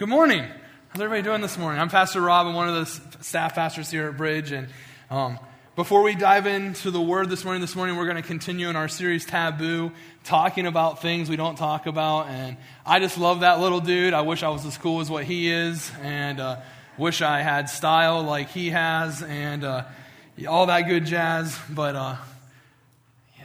[0.00, 0.46] Good morning.
[0.88, 1.78] How's everybody doing this morning?
[1.78, 2.46] I'm Pastor Rob.
[2.46, 4.50] I'm one of the staff pastors here at Bridge.
[4.50, 4.68] And
[5.10, 5.38] um,
[5.76, 8.76] before we dive into the word this morning, this morning we're going to continue in
[8.76, 9.92] our series Taboo,
[10.24, 12.28] talking about things we don't talk about.
[12.28, 14.14] And I just love that little dude.
[14.14, 16.56] I wish I was as cool as what he is, and uh,
[16.96, 19.84] wish I had style like he has, and uh,
[20.48, 21.58] all that good jazz.
[21.68, 22.16] But uh,
[23.38, 23.44] yeah,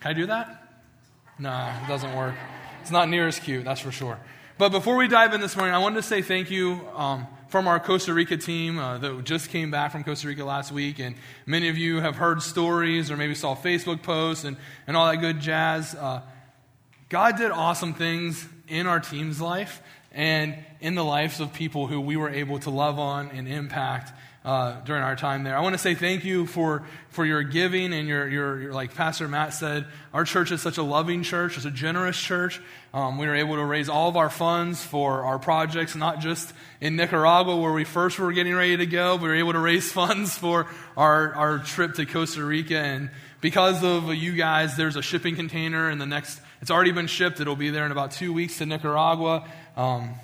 [0.00, 0.62] can I do that?
[1.40, 2.36] No, it doesn't work.
[2.82, 4.20] It's not near as cute, that's for sure.
[4.58, 7.68] But before we dive in this morning, I wanted to say thank you um, from
[7.68, 10.98] our Costa Rica team uh, that just came back from Costa Rica last week.
[10.98, 11.14] And
[11.46, 14.56] many of you have heard stories or maybe saw Facebook posts and,
[14.88, 15.94] and all that good jazz.
[15.94, 16.22] Uh,
[17.08, 22.00] God did awesome things in our team's life and in the lives of people who
[22.00, 24.10] we were able to love on and impact
[24.44, 25.56] uh, during our time there.
[25.56, 28.94] I want to say thank you for, for your giving and your, your, your, like
[28.94, 32.60] Pastor Matt said, our church is such a loving church, it's a generous church.
[32.94, 36.52] Um, we were able to raise all of our funds for our projects, not just
[36.80, 39.16] in Nicaragua where we first were getting ready to go.
[39.16, 42.78] We were able to raise funds for our, our trip to Costa Rica.
[42.78, 47.06] And because of you guys, there's a shipping container and the next, it's already been
[47.06, 47.40] shipped.
[47.40, 49.46] It'll be there in about two weeks to Nicaragua.
[49.76, 50.14] Um,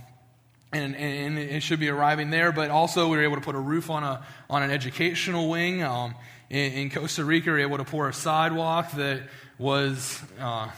[0.75, 2.53] and, and, it should be arriving there.
[2.53, 5.83] But also, we were able to put a roof on, a, on an educational wing.
[5.83, 6.15] Um,
[6.51, 9.23] in, in, Costa Rica, we were able to pour a sidewalk that
[9.59, 10.69] was, uh,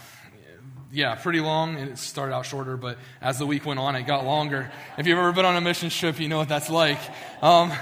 [0.93, 1.77] yeah, pretty long.
[1.77, 4.71] And it started out shorter, but as the week went on, it got longer.
[4.99, 7.01] If you've ever been on a mission trip, you know what that's like.
[7.43, 7.73] Um,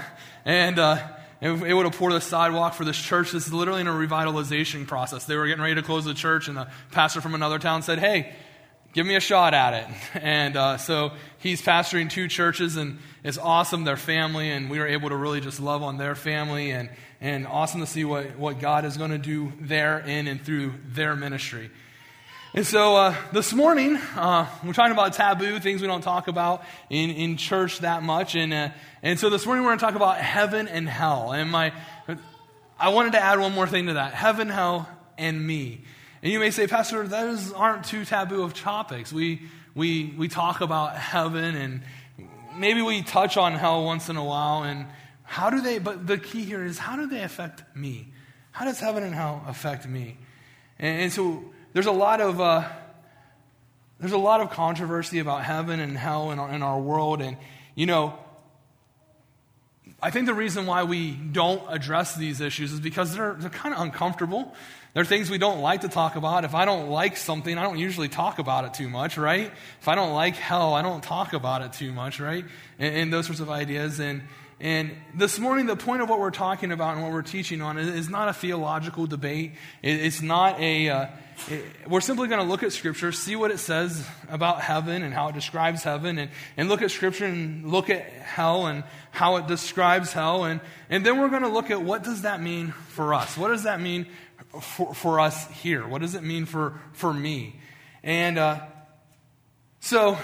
[0.45, 0.97] and uh,
[1.41, 3.31] able to pour the sidewalk for this church.
[3.31, 5.25] This is literally in a revitalization process.
[5.25, 7.99] They were getting ready to close the church, and the pastor from another town said,
[7.99, 8.33] Hey,
[8.95, 9.87] give me a shot at it.
[10.23, 14.87] And uh, so he's pastoring two churches, and it's awesome, their family, and we were
[14.87, 18.59] able to really just love on their family, and, and awesome to see what, what
[18.59, 21.69] God is going to do there in and through their ministry.
[22.53, 26.63] And so uh, this morning, uh, we're talking about taboo, things we don't talk about
[26.89, 28.35] in, in church that much.
[28.35, 28.69] And, uh,
[29.03, 31.33] and so this morning, we're going to talk about heaven and hell.
[31.33, 31.73] And my,
[32.79, 34.87] I wanted to add one more thing to that heaven, hell,
[35.17, 35.83] and me.
[36.25, 39.13] And you may say, Pastor, those aren't too taboo of topics.
[39.13, 39.43] We,
[39.75, 41.83] we, we talk about heaven and
[42.55, 44.63] maybe we touch on hell once in a while.
[44.63, 44.87] And
[45.21, 48.07] how do they, but the key here is how do they affect me?
[48.49, 50.17] How does heaven and hell affect me?
[50.79, 51.43] And, and so
[51.73, 52.69] there's a lot of, uh,
[53.99, 57.21] there's a lot of controversy about heaven and hell in our, in our world.
[57.21, 57.37] And,
[57.75, 58.17] you know,
[60.01, 63.75] I think the reason why we don't address these issues is because they're, they're kind
[63.75, 64.55] of uncomfortable.
[64.95, 66.45] There are things we don't like to talk about.
[66.45, 69.51] If I don't like something, I don't usually talk about it too much, right?
[69.81, 72.45] If I don't like hell, I don't talk about it too much, right?
[72.79, 73.99] And, and those sorts of ideas.
[73.99, 74.21] And,
[74.61, 77.77] and this morning, the point of what we're talking about and what we're teaching on
[77.77, 79.55] is, is not a theological debate.
[79.81, 80.87] It, it's not a.
[80.87, 81.07] Uh,
[81.49, 85.13] it, we're simply going to look at Scripture, see what it says about heaven and
[85.13, 89.35] how it describes heaven, and, and look at Scripture and look at hell and how
[89.35, 90.45] it describes hell.
[90.45, 93.37] And, and then we're going to look at what does that mean for us?
[93.37, 94.07] What does that mean
[94.61, 95.87] for, for us here?
[95.87, 97.59] What does it mean for, for me?
[98.03, 98.61] And uh,
[99.79, 100.17] so,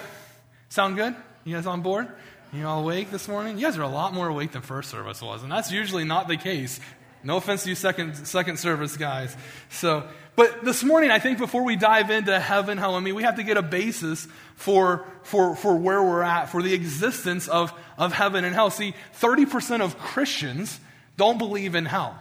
[0.69, 1.15] sound good?
[1.43, 2.07] You guys on board?
[2.53, 3.57] You all awake this morning?
[3.57, 6.27] You guys are a lot more awake than first service was, and that's usually not
[6.27, 6.79] the case.
[7.23, 9.35] No offense to you second, second service guys.
[9.69, 13.23] So, but this morning, I think before we dive into heaven, hell, I mean, we
[13.23, 17.73] have to get a basis for, for, for where we're at, for the existence of,
[17.97, 18.69] of heaven and hell.
[18.69, 20.79] See, 30% of Christians
[21.17, 22.17] don't believe in hell.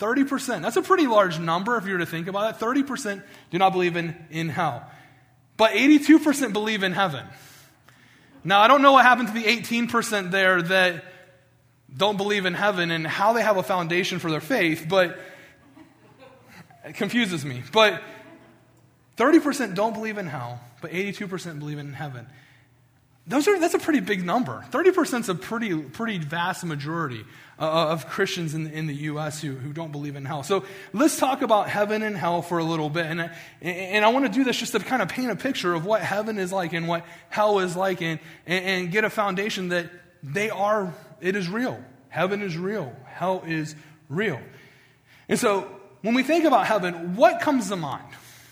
[0.00, 0.62] 30%.
[0.62, 2.64] That's a pretty large number if you were to think about it.
[2.64, 4.84] 30% do not believe in, in hell.
[5.56, 7.24] But 82% believe in heaven.
[8.42, 11.04] Now, I don't know what happened to the 18% there that
[11.96, 15.18] don't believe in heaven and how they have a foundation for their faith, but
[16.84, 17.62] it confuses me.
[17.72, 18.02] But
[19.16, 22.26] 30% don't believe in hell, but 82% believe in heaven.
[23.26, 24.64] Those are, that's a pretty big number.
[24.70, 27.24] 30% is a pretty, pretty vast majority
[27.58, 29.40] uh, of Christians in, in the U.S.
[29.40, 30.42] Who, who don't believe in hell.
[30.42, 33.06] So let's talk about heaven and hell for a little bit.
[33.06, 33.30] And,
[33.62, 36.02] and I want to do this just to kind of paint a picture of what
[36.02, 39.90] heaven is like and what hell is like and, and, and get a foundation that
[40.22, 41.82] they are, it is real.
[42.10, 42.94] Heaven is real.
[43.06, 43.74] Hell is
[44.10, 44.38] real.
[45.30, 45.62] And so
[46.02, 48.04] when we think about heaven, what comes to mind?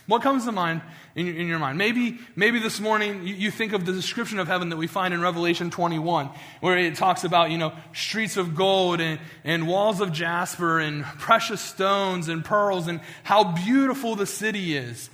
[0.07, 0.83] What comes to mind
[1.15, 1.79] in, in your mind?
[1.79, 5.15] Maybe, maybe this morning you, you, think of the description of heaven that we find
[5.15, 6.29] in Revelation 21,
[6.61, 11.05] where it talks about, you know, streets of gold and, and walls of jasper and
[11.05, 15.09] precious stones and pearls and how beautiful the city is.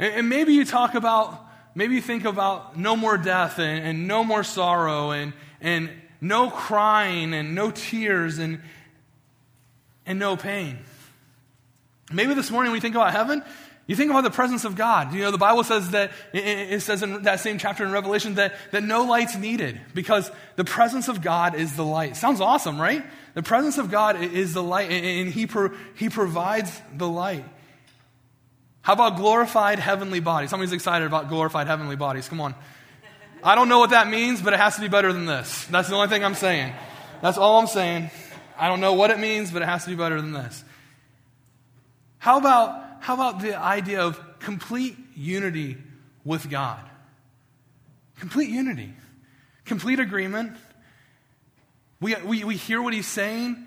[0.00, 1.46] And, and maybe you talk about,
[1.76, 6.50] maybe you think about no more death and, and no more sorrow and, and no
[6.50, 8.60] crying and no tears and,
[10.04, 10.78] and no pain.
[12.12, 13.42] Maybe this morning when we think about heaven,
[13.88, 15.14] You think about the presence of God.
[15.14, 18.54] You know, the Bible says that, it says in that same chapter in Revelation that,
[18.70, 22.14] that no light's needed because the presence of God is the light.
[22.14, 23.02] Sounds awesome, right?
[23.32, 27.46] The presence of God is the light and He, pro, he provides the light.
[28.82, 30.50] How about glorified heavenly bodies?
[30.50, 32.28] Somebody's excited about glorified heavenly bodies.
[32.28, 32.54] Come on.
[33.42, 35.64] I don't know what that means, but it has to be better than this.
[35.66, 36.74] That's the only thing I'm saying.
[37.22, 38.10] That's all I'm saying.
[38.58, 40.62] I don't know what it means, but it has to be better than this.
[42.18, 45.76] How about how about the idea of complete unity
[46.24, 46.80] with God?
[48.18, 48.92] Complete unity,
[49.64, 50.56] complete agreement.
[52.00, 53.66] We, we, we hear what he's saying.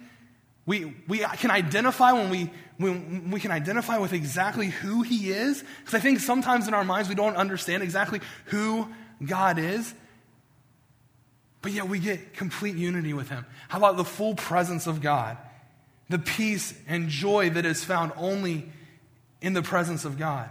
[0.65, 5.63] We, we can identify when we, when we can identify with exactly who he is.
[5.79, 8.87] Because I think sometimes in our minds we don't understand exactly who
[9.25, 9.93] God is.
[11.61, 13.45] But yet we get complete unity with him.
[13.69, 15.37] How about the full presence of God?
[16.11, 18.69] The peace and joy that is found only
[19.41, 20.49] in the presence of God.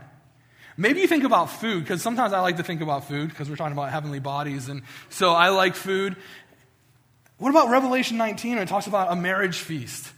[0.79, 3.57] Maybe you think about food, because sometimes I like to think about food, because we're
[3.57, 4.81] talking about heavenly bodies, and
[5.11, 6.17] so I like food.
[7.37, 10.11] What about Revelation 19 when it talks about a marriage feast?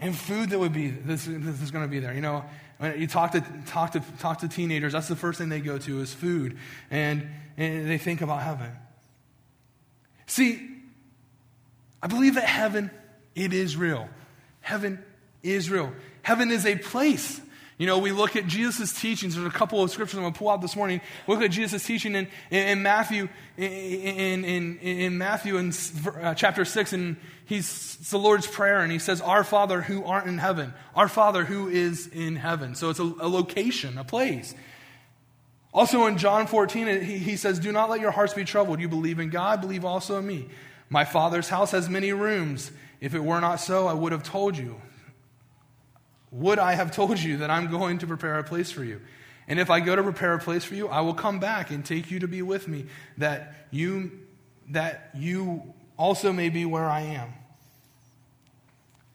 [0.00, 2.14] And food that would be, this, this is going to be there.
[2.14, 2.44] You know,
[2.78, 5.76] when you talk to, talk, to, talk to teenagers, that's the first thing they go
[5.76, 6.56] to is food.
[6.90, 7.28] And,
[7.58, 8.70] and they think about heaven.
[10.26, 10.66] See,
[12.02, 12.90] I believe that heaven,
[13.36, 14.08] it is real.
[14.62, 14.98] Heaven
[15.44, 15.92] is real.
[16.22, 17.40] Heaven is a place.
[17.78, 19.34] You know, we look at Jesus' teachings.
[19.34, 21.02] There's a couple of scriptures I'm going to pull out this morning.
[21.26, 23.28] We Look at Jesus' teaching in, in, in Matthew,
[23.58, 25.74] in, in, in, Matthew in
[26.22, 30.04] uh, chapter 6, and he's it's the Lord's Prayer, and he says, Our Father who
[30.04, 32.74] art in heaven, our Father who is in heaven.
[32.74, 34.54] So it's a, a location, a place.
[35.74, 38.80] Also in John 14, he, he says, Do not let your hearts be troubled.
[38.80, 40.48] You believe in God, believe also in me.
[40.88, 42.70] My Father's house has many rooms.
[43.00, 44.80] If it were not so, I would have told you
[46.36, 49.00] would I have told you that I'm going to prepare a place for you?
[49.48, 51.84] And if I go to prepare a place for you, I will come back and
[51.84, 52.86] take you to be with me,
[53.18, 54.10] that you,
[54.70, 57.32] that you also may be where I am.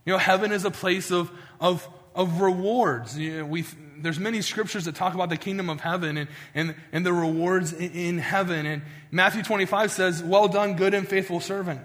[0.06, 3.18] You know, heaven is a place of, of, of rewards.
[3.18, 3.66] You know, we,
[3.98, 7.74] there's many scriptures that talk about the kingdom of heaven and, and, and the rewards
[7.74, 8.66] in, in heaven.
[8.66, 8.82] And
[9.12, 11.82] Matthew 25 says, Well done, good and faithful servant.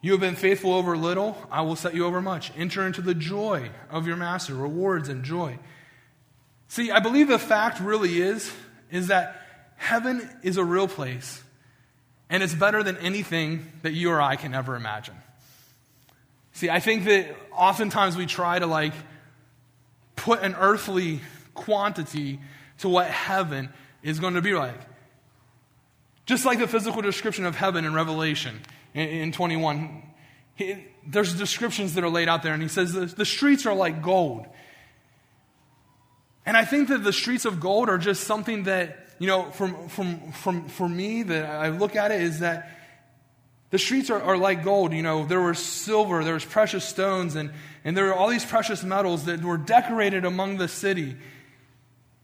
[0.00, 2.52] You have been faithful over little, I will set you over much.
[2.56, 5.58] Enter into the joy of your master, rewards and joy.
[6.68, 8.52] See, I believe the fact really is
[8.90, 9.42] is that
[9.76, 11.42] heaven is a real place
[12.30, 15.14] and it's better than anything that you or I can ever imagine.
[16.52, 18.92] See, I think that oftentimes we try to like
[20.16, 21.20] put an earthly
[21.54, 22.40] quantity
[22.78, 23.70] to what heaven
[24.02, 24.78] is going to be like.
[26.26, 28.60] Just like the physical description of heaven in Revelation
[28.98, 30.02] in, in 21.
[31.06, 34.02] There's descriptions that are laid out there, and he says the, the streets are like
[34.02, 34.46] gold.
[36.44, 39.88] And I think that the streets of gold are just something that, you know, from,
[39.88, 42.74] from, from, for me, that I look at it is that
[43.70, 44.92] the streets are, are like gold.
[44.92, 47.52] You know, there was silver, there was precious stones, and,
[47.84, 51.16] and there were all these precious metals that were decorated among the city.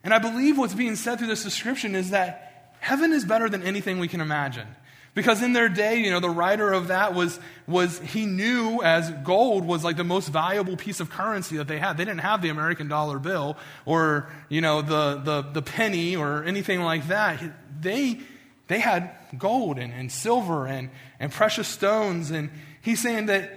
[0.03, 3.63] And I believe what's being said through this description is that heaven is better than
[3.63, 4.67] anything we can imagine.
[5.15, 7.39] Because in their day, you know, the writer of that was,
[7.69, 11.79] was he knew as gold was like the most valuable piece of currency that they
[11.79, 11.97] had.
[11.97, 13.57] They didn't have the American dollar bill
[13.87, 17.41] or, you know, the, the, the penny or anything like that.
[17.81, 18.21] They,
[18.67, 20.91] they had gold and, and silver and,
[21.21, 22.33] and precious stones.
[22.33, 22.51] And
[22.83, 23.53] he's saying that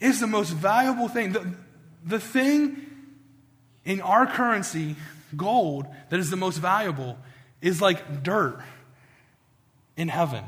[0.00, 1.32] is the most valuable thing.
[1.32, 1.54] The,
[2.04, 2.84] the thing
[3.84, 4.96] in our currency,
[5.36, 7.16] gold, that is the most valuable
[7.62, 8.60] is like dirt
[9.96, 10.42] in heaven.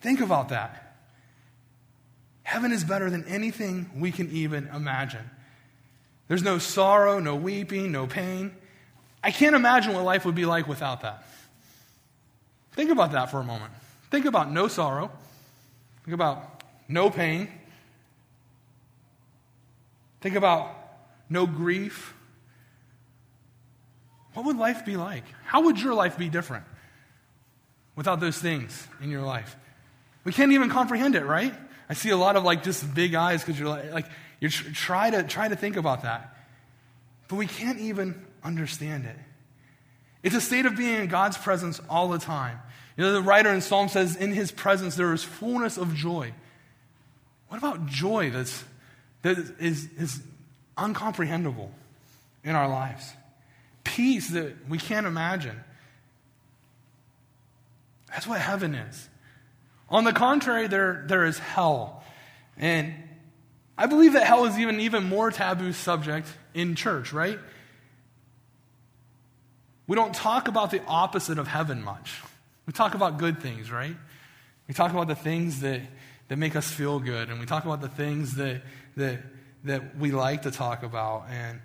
[0.00, 0.96] Think about that.
[2.42, 5.28] Heaven is better than anything we can even imagine.
[6.28, 8.54] There's no sorrow, no weeping, no pain.
[9.22, 11.24] I can't imagine what life would be like without that.
[12.72, 13.72] Think about that for a moment.
[14.10, 15.10] Think about no sorrow.
[16.04, 17.48] Think about no pain.
[20.20, 20.74] Think about
[21.28, 22.14] no grief.
[24.34, 25.24] What would life be like?
[25.44, 26.64] How would your life be different
[27.96, 29.56] without those things in your life?
[30.28, 31.54] We can't even comprehend it, right?
[31.88, 34.06] I see a lot of like just big eyes because you're like, like
[34.40, 36.36] you try to try to think about that.
[37.28, 39.16] But we can't even understand it.
[40.22, 42.58] It's a state of being in God's presence all the time.
[42.98, 46.34] You know, the writer in Psalm says, In his presence there is fullness of joy.
[47.48, 48.62] What about joy that's,
[49.22, 50.20] that is, is
[50.76, 51.70] uncomprehendable
[52.44, 53.10] in our lives?
[53.82, 55.58] Peace that we can't imagine.
[58.08, 59.08] That's what heaven is.
[59.90, 62.02] On the contrary, there, there is hell.
[62.56, 62.94] And
[63.76, 67.38] I believe that hell is even even more taboo subject in church, right?
[69.86, 72.20] We don't talk about the opposite of heaven much.
[72.66, 73.96] We talk about good things, right?
[74.66, 75.80] We talk about the things that,
[76.28, 78.60] that make us feel good, and we talk about the things that,
[78.96, 79.20] that,
[79.64, 81.24] that we like to talk about.
[81.30, 81.60] And,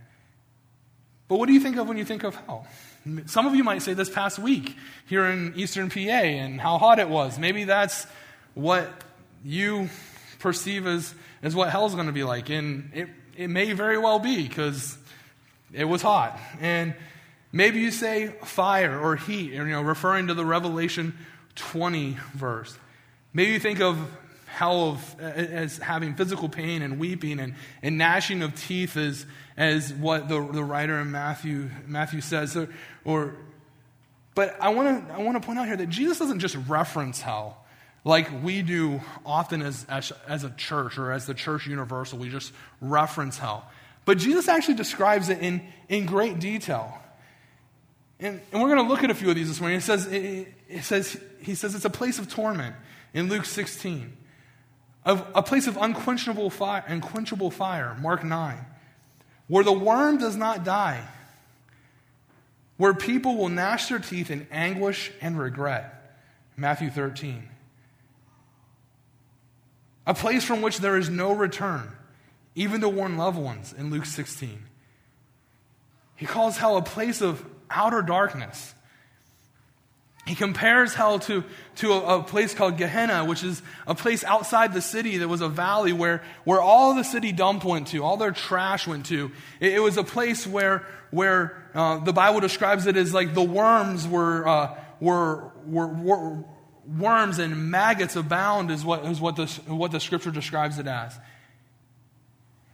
[1.27, 2.65] but what do you think of when you think of hell?
[3.25, 4.75] Some of you might say this past week
[5.07, 7.37] here in Eastern PA and how hot it was.
[7.37, 8.07] Maybe that's
[8.53, 8.89] what
[9.43, 9.89] you
[10.39, 12.49] perceive as, as what hell's going to be like.
[12.49, 14.97] And it, it may very well be because
[15.73, 16.39] it was hot.
[16.61, 16.95] And
[17.51, 21.17] maybe you say fire or heat, you know, referring to the Revelation
[21.55, 22.77] 20 verse.
[23.33, 23.97] Maybe you think of
[24.53, 29.25] hell of, as having physical pain and weeping and, and gnashing of teeth as,
[29.57, 32.55] as what the, the writer in Matthew, Matthew says.
[32.55, 32.69] Or,
[33.03, 33.35] or
[34.35, 37.19] but I want to I want to point out here that Jesus doesn't just reference
[37.19, 37.65] hell
[38.03, 42.19] like we do often as, as, as a church or as the church universal.
[42.19, 43.65] We just reference hell.
[44.05, 46.99] But Jesus actually describes it in, in great detail.
[48.19, 49.77] And, and we're going to look at a few of these this morning.
[49.77, 52.75] It says, it, it says, he says it's a place of torment
[53.13, 54.17] in Luke 16,
[55.05, 58.57] of a place of unquenchable fire, unquenchable fire, Mark 9,
[59.47, 61.03] where the worm does not die,
[62.77, 66.17] where people will gnash their teeth in anguish and regret,
[66.55, 67.49] Matthew 13.
[70.05, 71.91] A place from which there is no return,
[72.55, 74.63] even to warn loved ones, in Luke 16.
[76.15, 78.73] He calls hell a place of outer darkness
[80.25, 81.43] he compares hell to,
[81.77, 85.41] to a, a, place called Gehenna, which is a place outside the city that was
[85.41, 89.31] a valley where, where all the city dump went to, all their trash went to.
[89.59, 93.43] It, it was a place where, where uh, the Bible describes it as like the
[93.43, 96.43] worms were, uh, were, were, were,
[96.87, 101.17] worms and maggots abound, is what, is what, the, what the scripture describes it as.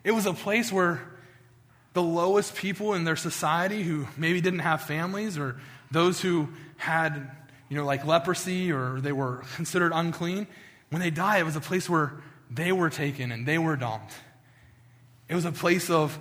[0.04, 1.02] It was a place where
[1.94, 5.60] the lowest people in their society who maybe didn't have families or
[5.92, 7.30] those who had
[7.70, 10.48] you know, like leprosy or they were considered unclean,
[10.90, 12.14] when they die, it was a place where
[12.50, 14.14] they were taken and they were dumped.
[15.28, 16.18] It was a place of,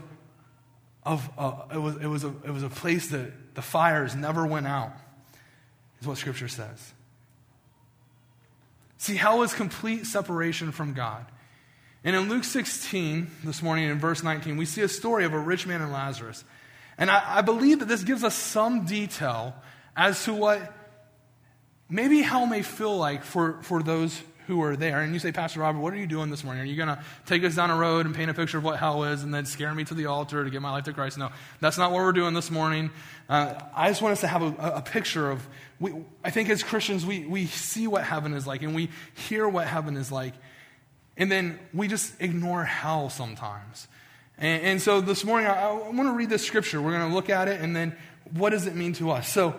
[1.02, 4.46] of uh, it, was, it, was a, it was a place that the fires never
[4.46, 4.92] went out,
[6.00, 6.92] is what Scripture says.
[8.98, 11.24] See, hell is complete separation from God.
[12.04, 15.38] And in Luke 16, this morning in verse 19, we see a story of a
[15.38, 16.44] rich man and Lazarus.
[16.98, 19.54] And I, I believe that this gives us some detail
[19.96, 20.72] as to what
[21.88, 25.02] maybe hell may feel like for, for those who are there.
[25.02, 26.62] And you say, Pastor Robert, what are you doing this morning?
[26.62, 28.78] Are you going to take us down a road and paint a picture of what
[28.78, 31.18] hell is and then scare me to the altar to give my life to Christ?
[31.18, 31.30] No,
[31.61, 32.90] that's not what we're doing this morning.
[33.28, 35.47] Uh, I just want us to have a, a picture of,
[35.78, 35.92] we,
[36.25, 39.66] I think as Christians, we, we see what heaven is like and we hear what
[39.66, 40.33] heaven is like.
[41.18, 43.87] And then we just ignore hell sometimes.
[44.38, 46.80] And, and so this morning, I, I want to read this scripture.
[46.80, 47.95] We're going to look at it and then
[48.33, 49.28] what does it mean to us?
[49.28, 49.54] So,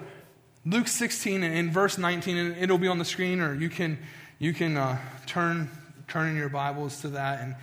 [0.66, 3.98] Luke 16 in verse 19, and it'll be on the screen, or you can,
[4.40, 5.70] you can uh, turn,
[6.08, 7.42] turn in your Bibles to that.
[7.42, 7.56] And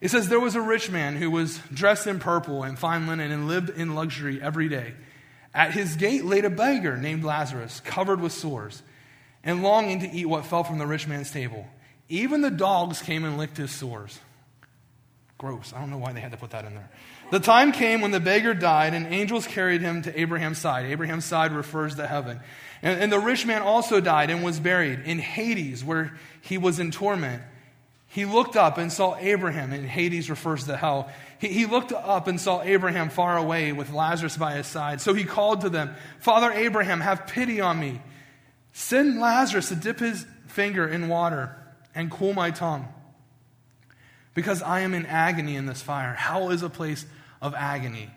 [0.00, 3.32] it says, There was a rich man who was dressed in purple and fine linen
[3.32, 4.94] and lived in luxury every day.
[5.54, 8.82] At his gate laid a beggar named Lazarus, covered with sores,
[9.42, 11.66] and longing to eat what fell from the rich man's table.
[12.10, 14.18] Even the dogs came and licked his sores.
[15.38, 15.72] Gross.
[15.74, 16.90] I don't know why they had to put that in there.
[17.30, 20.86] The time came when the beggar died, and angels carried him to Abraham's side.
[20.86, 22.40] Abraham's side refers to heaven.
[22.82, 26.78] And, and, the rich man also died and was buried in Hades, where he was
[26.78, 27.42] in torment.
[28.06, 31.10] He looked up and saw Abraham, and Hades refers to hell.
[31.38, 35.00] He, he looked up and saw Abraham far away with Lazarus by his side.
[35.00, 38.00] So he called to them, Father Abraham, have pity on me.
[38.72, 41.54] Send Lazarus to dip his finger in water
[41.94, 42.88] and cool my tongue,
[44.34, 46.14] because I am in agony in this fire.
[46.14, 47.04] Hell is a place
[47.40, 48.10] of agony.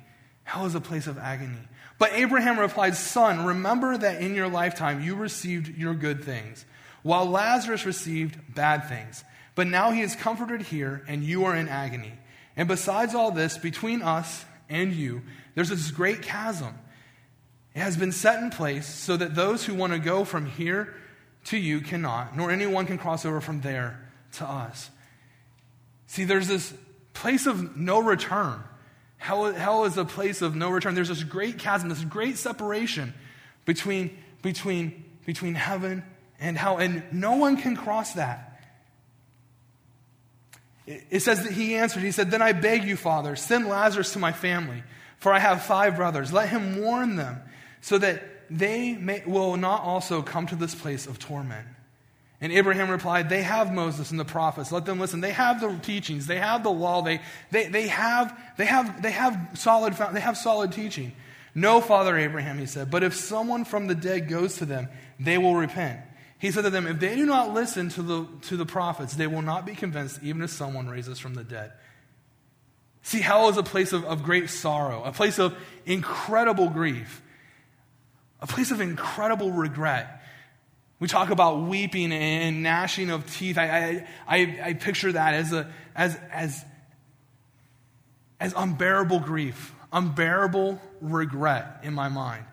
[0.44, 1.68] Hell is a place of agony.
[1.98, 6.66] But Abraham replied, Son, remember that in your lifetime you received your good things,
[7.04, 9.24] while Lazarus received bad things.
[9.56, 12.14] But now he is comforted here, and you are in agony.
[12.56, 15.22] And besides all this, between us and you,
[15.56, 16.74] there's this great chasm.
[17.74, 20.94] It has been set in place so that those who want to go from here
[21.46, 24.90] to you cannot, nor anyone can cross over from there to us.
[26.08, 26.74] See, there's this
[27.14, 28.62] place of no return.
[29.22, 30.96] Hell, hell is a place of no return.
[30.96, 33.14] There's this great chasm, this great separation
[33.66, 36.02] between, between, between heaven
[36.40, 38.60] and hell, and no one can cross that.
[40.88, 44.20] It says that he answered, He said, Then I beg you, Father, send Lazarus to
[44.20, 44.82] my family,
[45.20, 46.34] for I have five brothers.
[46.34, 47.42] Let him warn them,
[47.80, 51.68] so that they may, will not also come to this place of torment.
[52.42, 54.72] And Abraham replied, They have Moses and the prophets.
[54.72, 55.22] Let them listen.
[55.22, 56.26] They have the teachings.
[56.26, 57.04] They have the law.
[57.04, 57.22] They,
[57.52, 61.14] they, they, have, they, have, they, have solid, they have solid teaching.
[61.54, 64.88] No, Father Abraham, he said, but if someone from the dead goes to them,
[65.20, 66.00] they will repent.
[66.40, 69.28] He said to them, If they do not listen to the, to the prophets, they
[69.28, 71.74] will not be convinced, even if someone raises from the dead.
[73.04, 75.56] See, hell is a place of, of great sorrow, a place of
[75.86, 77.22] incredible grief,
[78.40, 80.21] a place of incredible regret.
[81.02, 83.58] We talk about weeping and gnashing of teeth.
[83.58, 86.64] I, I, I, I picture that as, a, as, as,
[88.40, 92.46] as unbearable grief, unbearable regret in my mind.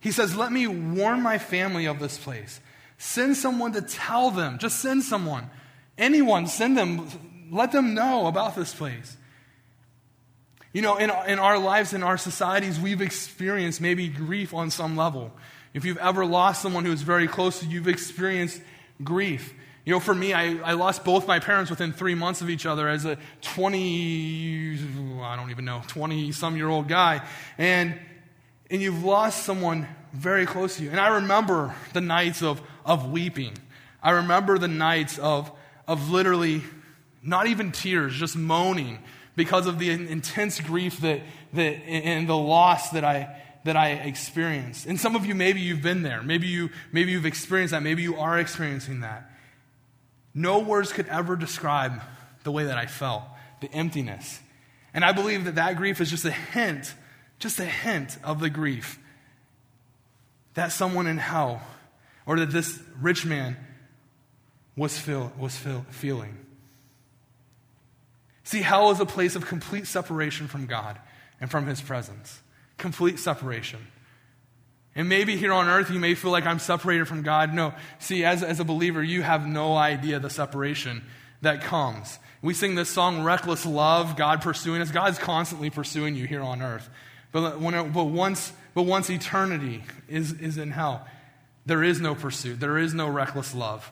[0.00, 2.60] He says, Let me warn my family of this place.
[2.98, 4.58] Send someone to tell them.
[4.58, 5.48] Just send someone.
[5.96, 7.08] Anyone, send them.
[7.52, 9.16] Let them know about this place.
[10.72, 14.96] You know, in, in our lives, in our societies, we've experienced maybe grief on some
[14.96, 15.30] level.
[15.74, 18.60] If you've ever lost someone who's very close to you, you've experienced
[19.02, 19.54] grief.
[19.84, 22.66] You know, for me, I, I lost both my parents within three months of each
[22.66, 24.78] other as a 20,
[25.22, 27.26] I don't even know, 20 some year old guy.
[27.58, 27.98] And,
[28.70, 30.90] and you've lost someone very close to you.
[30.90, 33.54] And I remember the nights of, of weeping.
[34.02, 35.50] I remember the nights of,
[35.88, 36.62] of literally
[37.22, 38.98] not even tears, just moaning
[39.34, 41.22] because of the intense grief that,
[41.54, 44.86] that, and the loss that I, that I experienced.
[44.86, 46.22] And some of you, maybe you've been there.
[46.22, 47.82] Maybe, you, maybe you've experienced that.
[47.82, 49.30] Maybe you are experiencing that.
[50.34, 52.00] No words could ever describe
[52.42, 53.22] the way that I felt,
[53.60, 54.40] the emptiness.
[54.94, 56.92] And I believe that that grief is just a hint,
[57.38, 58.98] just a hint of the grief
[60.54, 61.62] that someone in hell,
[62.26, 63.56] or that this rich man
[64.76, 66.36] was, feel, was feel, feeling.
[68.44, 70.98] See, hell is a place of complete separation from God
[71.40, 72.41] and from his presence
[72.82, 73.78] complete separation.
[74.94, 77.54] And maybe here on earth you may feel like I'm separated from God.
[77.54, 81.02] No, see, as, as a believer, you have no idea the separation
[81.40, 82.18] that comes.
[82.42, 84.90] We sing this song, Reckless Love, God pursuing us.
[84.90, 86.90] God's constantly pursuing you here on earth.
[87.30, 91.06] But, when it, but, once, but once eternity is, is in hell,
[91.64, 93.90] there is no pursuit, there is no reckless love.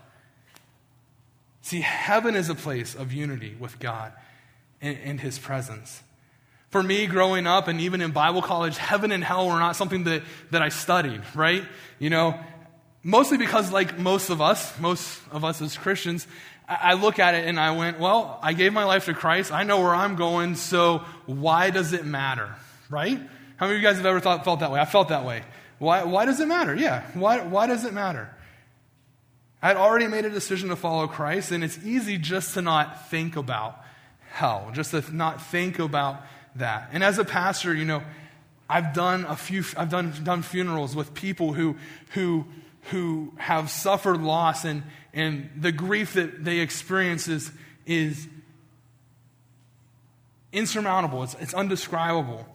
[1.62, 4.12] See, heaven is a place of unity with God
[4.82, 6.02] and, and His presence.
[6.70, 10.04] For me, growing up and even in Bible college, heaven and hell were not something
[10.04, 11.64] that, that I studied, right?
[11.98, 12.38] You know,
[13.02, 16.26] mostly because, like most of us, most of us as Christians,
[16.68, 19.50] I, look at it and I went, well, I gave my life to Christ.
[19.50, 22.54] I know where I'm going, so why does it matter,
[22.88, 23.18] right?
[23.56, 24.78] How many of you guys have ever thought, felt that way?
[24.78, 25.42] I felt that way.
[25.78, 26.74] Why, why does it matter?
[26.74, 28.32] Yeah, why, why does it matter?
[29.60, 33.10] I had already made a decision to follow Christ, and it's easy just to not
[33.10, 33.82] think about
[34.30, 36.22] hell, just to not think about
[36.56, 36.90] that.
[36.92, 38.02] And as a pastor, you know,
[38.68, 41.76] I've done a few, I've done, done funerals with people who,
[42.10, 42.46] who,
[42.90, 47.50] who have suffered loss and, and the grief that they experience is,
[47.84, 48.28] is
[50.52, 51.24] insurmountable.
[51.24, 52.46] It's, it's undescribable.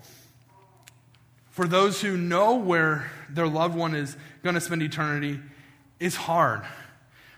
[1.50, 5.40] For those who know where their loved one is going to spend eternity,
[6.00, 6.64] it's hard.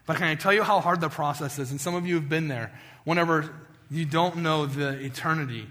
[0.06, 1.72] But can I tell you how hard the process is?
[1.72, 2.72] And some of you have been there.
[3.04, 3.54] Whenever
[3.90, 5.68] you don't know the eternity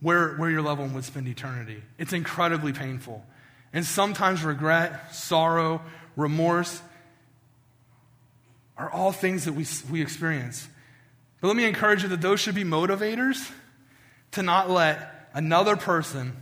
[0.00, 1.82] where, where your loved one would spend eternity.
[1.98, 3.24] It's incredibly painful.
[3.72, 5.82] And sometimes regret, sorrow,
[6.16, 6.80] remorse
[8.76, 10.66] are all things that we, we experience.
[11.40, 13.50] But let me encourage you that those should be motivators
[14.32, 16.36] to not let another person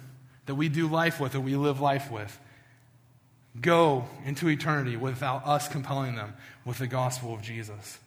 [0.46, 2.38] that we do life with or we live life with
[3.60, 7.98] go into eternity without us compelling them with the gospel of Jesus.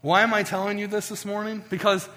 [0.00, 1.62] Why am I telling you this this morning?
[1.68, 2.08] Because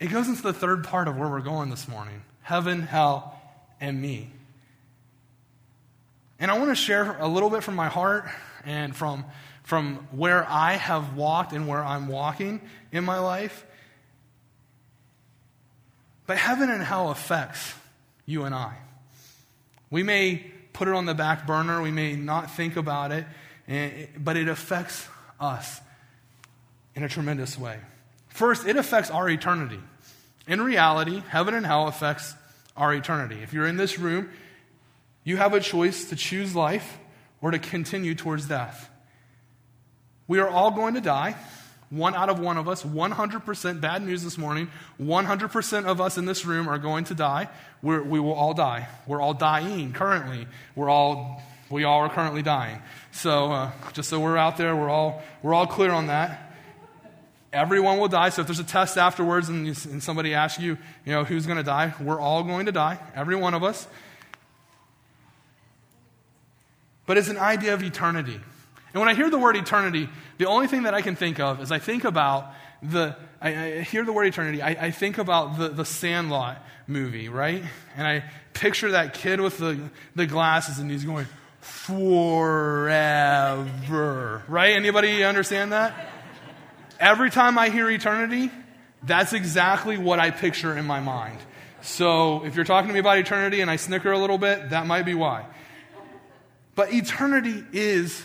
[0.00, 3.40] it goes into the third part of where we're going this morning heaven, hell,
[3.80, 4.30] and me.
[6.38, 8.26] And I want to share a little bit from my heart
[8.66, 9.24] and from,
[9.62, 12.60] from where I have walked and where I'm walking
[12.92, 13.64] in my life.
[16.26, 17.74] But heaven and hell affects
[18.26, 18.74] you and I.
[19.90, 23.24] We may put it on the back burner, we may not think about it,
[24.18, 25.80] but it affects us
[26.94, 27.78] in a tremendous way.
[28.34, 29.78] First, it affects our eternity.
[30.48, 32.34] In reality, heaven and hell affects
[32.76, 33.38] our eternity.
[33.44, 34.28] If you're in this room,
[35.22, 36.98] you have a choice to choose life
[37.40, 38.90] or to continue towards death.
[40.26, 41.36] We are all going to die.
[41.90, 44.68] One out of one of us, 100% bad news this morning.
[45.00, 47.48] 100% of us in this room are going to die.
[47.82, 48.88] We're, we will all die.
[49.06, 50.48] We're all dying currently.
[50.74, 52.82] We're all, we all are currently dying.
[53.12, 56.50] So, uh, just so we're out there, we're all, we're all clear on that.
[57.54, 58.28] Everyone will die.
[58.28, 61.46] So if there's a test afterwards and, you, and somebody asks you, you know, who's
[61.46, 63.86] going to die, we're all going to die, every one of us.
[67.06, 68.40] But it's an idea of eternity.
[68.92, 71.60] And when I hear the word eternity, the only thing that I can think of
[71.60, 75.58] is I think about the, I, I hear the word eternity, I, I think about
[75.58, 77.62] the, the Sandlot movie, right?
[77.96, 79.78] And I picture that kid with the,
[80.14, 81.26] the glasses and he's going,
[81.60, 82.92] forever,
[84.48, 84.74] right?
[84.76, 85.94] Anybody understand that?
[87.04, 88.50] Every time I hear eternity,
[89.02, 91.38] that's exactly what I picture in my mind.
[91.82, 94.86] So if you're talking to me about eternity and I snicker a little bit, that
[94.86, 95.44] might be why.
[96.74, 98.24] But eternity is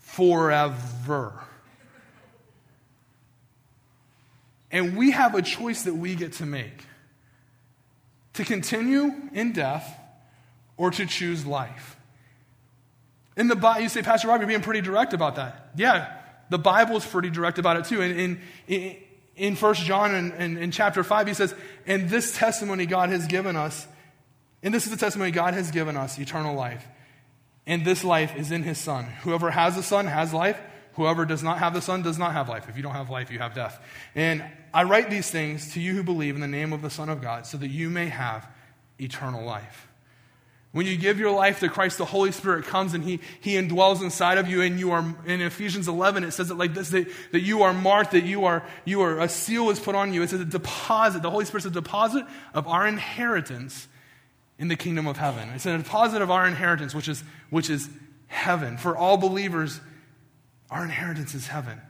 [0.00, 1.32] forever.
[4.72, 6.84] And we have a choice that we get to make
[8.32, 9.96] to continue in death
[10.76, 11.96] or to choose life.
[13.36, 15.70] In the Bible, you say, Pastor Rob, you're being pretty direct about that.
[15.76, 16.12] Yeah,
[16.52, 18.02] the Bible is pretty direct about it too.
[18.02, 18.96] In, in,
[19.36, 21.54] in 1 John in, in, in chapter 5, he says,
[21.86, 23.86] And this testimony God has given us,
[24.62, 26.86] and this is the testimony God has given us, eternal life.
[27.66, 29.04] And this life is in his Son.
[29.22, 30.58] Whoever has the Son has life.
[30.94, 32.68] Whoever does not have the Son does not have life.
[32.68, 33.80] If you don't have life, you have death.
[34.14, 37.08] And I write these things to you who believe in the name of the Son
[37.08, 38.46] of God, so that you may have
[38.98, 39.88] eternal life.
[40.72, 44.02] When you give your life to Christ, the Holy Spirit comes and He, he indwells
[44.02, 47.08] inside of you, and you are, in Ephesians 11, it says it like this that,
[47.32, 50.22] that you are marked, that you are, you are, a seal is put on you.
[50.22, 51.22] It's a deposit.
[51.22, 53.86] The Holy Spirit's a deposit of our inheritance
[54.58, 55.50] in the kingdom of heaven.
[55.50, 57.90] It's a deposit of our inheritance, which is, which is
[58.28, 58.78] heaven.
[58.78, 59.78] For all believers,
[60.70, 61.82] our inheritance is heaven.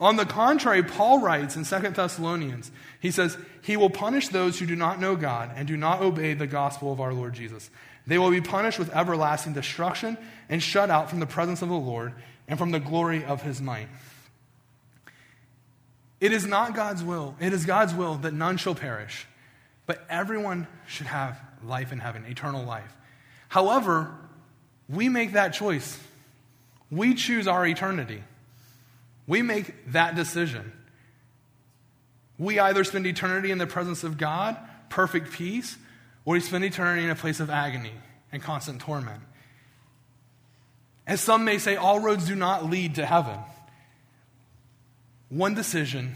[0.00, 4.66] On the contrary, Paul writes in 2 Thessalonians, he says, He will punish those who
[4.66, 7.70] do not know God and do not obey the gospel of our Lord Jesus.
[8.06, 11.74] They will be punished with everlasting destruction and shut out from the presence of the
[11.74, 12.12] Lord
[12.48, 13.88] and from the glory of his might.
[16.20, 19.26] It is not God's will, it is God's will that none shall perish,
[19.86, 22.96] but everyone should have life in heaven, eternal life.
[23.48, 24.14] However,
[24.88, 25.98] we make that choice.
[26.90, 28.22] We choose our eternity.
[29.26, 30.72] We make that decision.
[32.38, 34.56] We either spend eternity in the presence of God,
[34.88, 35.76] perfect peace,
[36.24, 37.92] or we spend eternity in a place of agony
[38.32, 39.22] and constant torment.
[41.06, 43.38] As some may say, all roads do not lead to heaven.
[45.28, 46.14] One decision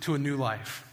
[0.00, 0.84] to a new life.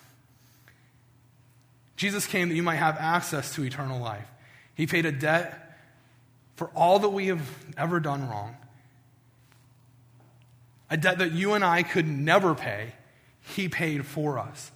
[1.95, 4.27] Jesus came that you might have access to eternal life.
[4.75, 5.79] He paid a debt
[6.55, 7.41] for all that we have
[7.77, 8.55] ever done wrong,
[10.89, 12.93] a debt that you and I could never pay.
[13.55, 14.71] He paid for us.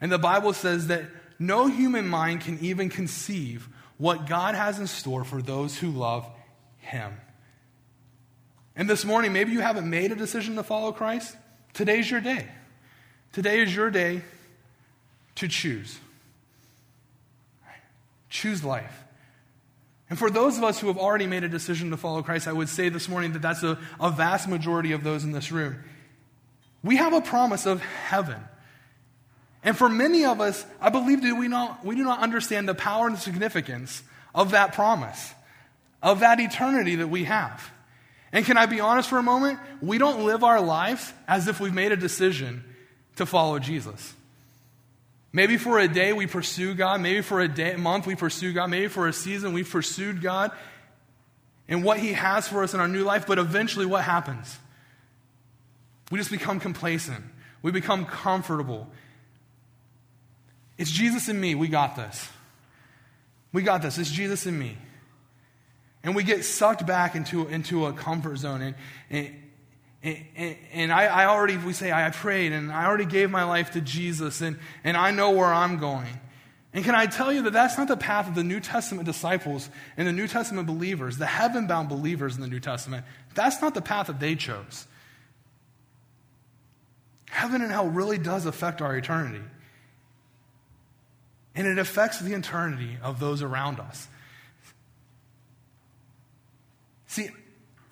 [0.00, 1.04] And the Bible says that
[1.38, 6.28] no human mind can even conceive what God has in store for those who love
[6.78, 7.12] Him.
[8.74, 11.36] And this morning, maybe you haven't made a decision to follow Christ.
[11.74, 12.46] Today's your day.
[13.32, 14.22] Today is your day
[15.36, 15.98] to choose.
[18.28, 19.01] Choose life.
[20.12, 22.52] And for those of us who have already made a decision to follow Christ, I
[22.52, 25.82] would say this morning that that's a, a vast majority of those in this room.
[26.84, 28.36] We have a promise of heaven.
[29.64, 32.74] And for many of us, I believe that we, not, we do not understand the
[32.74, 34.02] power and significance
[34.34, 35.32] of that promise,
[36.02, 37.72] of that eternity that we have.
[38.32, 39.60] And can I be honest for a moment?
[39.80, 42.64] We don't live our lives as if we've made a decision
[43.16, 44.12] to follow Jesus.
[45.32, 47.00] Maybe for a day we pursue God.
[47.00, 48.68] Maybe for a day, month we pursue God.
[48.68, 50.52] Maybe for a season we've pursued God
[51.68, 53.26] and what He has for us in our new life.
[53.26, 54.58] But eventually, what happens?
[56.10, 57.24] We just become complacent.
[57.62, 58.88] We become comfortable.
[60.76, 61.54] It's Jesus and me.
[61.54, 62.28] We got this.
[63.52, 63.96] We got this.
[63.96, 64.76] It's Jesus and me.
[66.02, 68.60] And we get sucked back into, into a comfort zone.
[68.60, 68.74] And,
[69.08, 69.41] and,
[70.02, 73.72] and, and I, I, already, we say, I prayed and I already gave my life
[73.72, 76.20] to Jesus and, and I know where I'm going.
[76.74, 79.68] And can I tell you that that's not the path of the New Testament disciples
[79.96, 83.04] and the New Testament believers, the heaven bound believers in the New Testament?
[83.34, 84.86] That's not the path that they chose.
[87.28, 89.44] Heaven and hell really does affect our eternity.
[91.54, 94.08] And it affects the eternity of those around us.
[97.06, 97.28] See,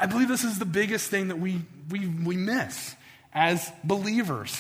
[0.01, 1.61] I believe this is the biggest thing that we,
[1.91, 2.97] we, we miss
[3.35, 4.59] as believers.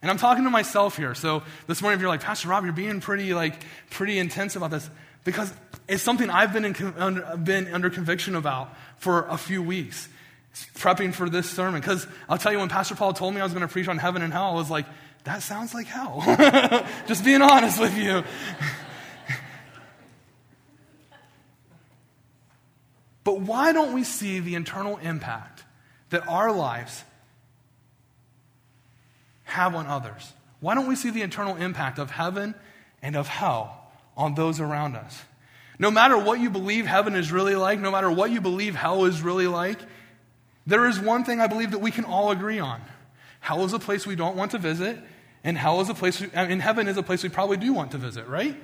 [0.00, 1.14] And I'm talking to myself here.
[1.14, 3.54] So this morning, if you're like, Pastor Rob, you're being pretty, like,
[3.90, 4.88] pretty intense about this,
[5.24, 5.52] because
[5.88, 10.08] it's something I've been, in, under, been under conviction about for a few weeks,
[10.74, 11.82] prepping for this sermon.
[11.82, 13.98] Because I'll tell you, when Pastor Paul told me I was going to preach on
[13.98, 14.86] heaven and hell, I was like,
[15.24, 16.22] that sounds like hell.
[17.06, 18.24] Just being honest with you.
[23.28, 25.62] But why don't we see the internal impact
[26.08, 27.04] that our lives
[29.44, 30.32] have on others?
[30.60, 32.54] Why don't we see the internal impact of heaven
[33.02, 35.20] and of hell on those around us?
[35.78, 39.04] No matter what you believe heaven is really like, no matter what you believe hell
[39.04, 39.78] is really like,
[40.66, 42.80] There is one thing I believe that we can all agree on
[43.40, 44.98] hell is a place we don't want to visit,
[45.44, 47.90] and hell is a place, we, in heaven is a place we probably do want
[47.90, 48.56] to visit, right?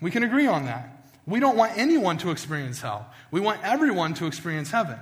[0.00, 0.99] We can agree on that.
[1.30, 3.06] We don't want anyone to experience hell.
[3.30, 4.98] We want everyone to experience heaven.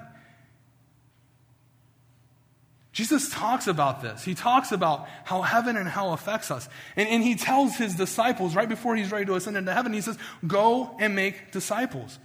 [2.93, 4.25] Jesus talks about this.
[4.25, 6.69] He talks about how heaven and hell affects us.
[6.97, 10.01] And, and he tells his disciples right before he's ready to ascend into heaven, he
[10.01, 12.19] says, Go and make disciples.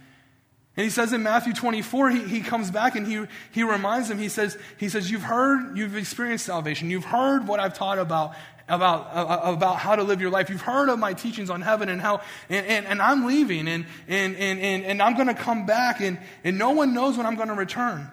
[0.76, 4.18] And he says in Matthew 24, he, he comes back and he, he reminds them,
[4.18, 6.90] he says, he says, You've heard, you've experienced salvation.
[6.90, 8.34] You've heard what I've taught about,
[8.68, 10.48] about, uh, about how to live your life.
[10.48, 13.86] You've heard of my teachings on heaven and how, and, and, and I'm leaving and,
[14.08, 17.26] and, and, and, and I'm going to come back and, and no one knows when
[17.26, 18.10] I'm going to return.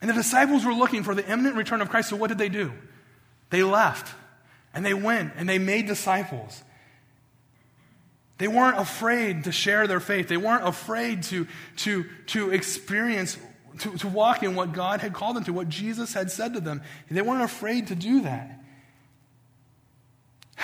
[0.00, 2.08] And the disciples were looking for the imminent return of Christ.
[2.08, 2.72] So what did they do?
[3.50, 4.14] They left
[4.72, 6.62] and they went and they made disciples.
[8.38, 10.28] They weren't afraid to share their faith.
[10.28, 11.46] They weren't afraid to,
[11.78, 13.36] to, to experience,
[13.80, 16.60] to, to walk in what God had called them to, what Jesus had said to
[16.60, 16.80] them.
[17.10, 18.59] They weren't afraid to do that.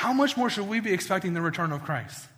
[0.07, 2.29] How much more should we be expecting the return of Christ?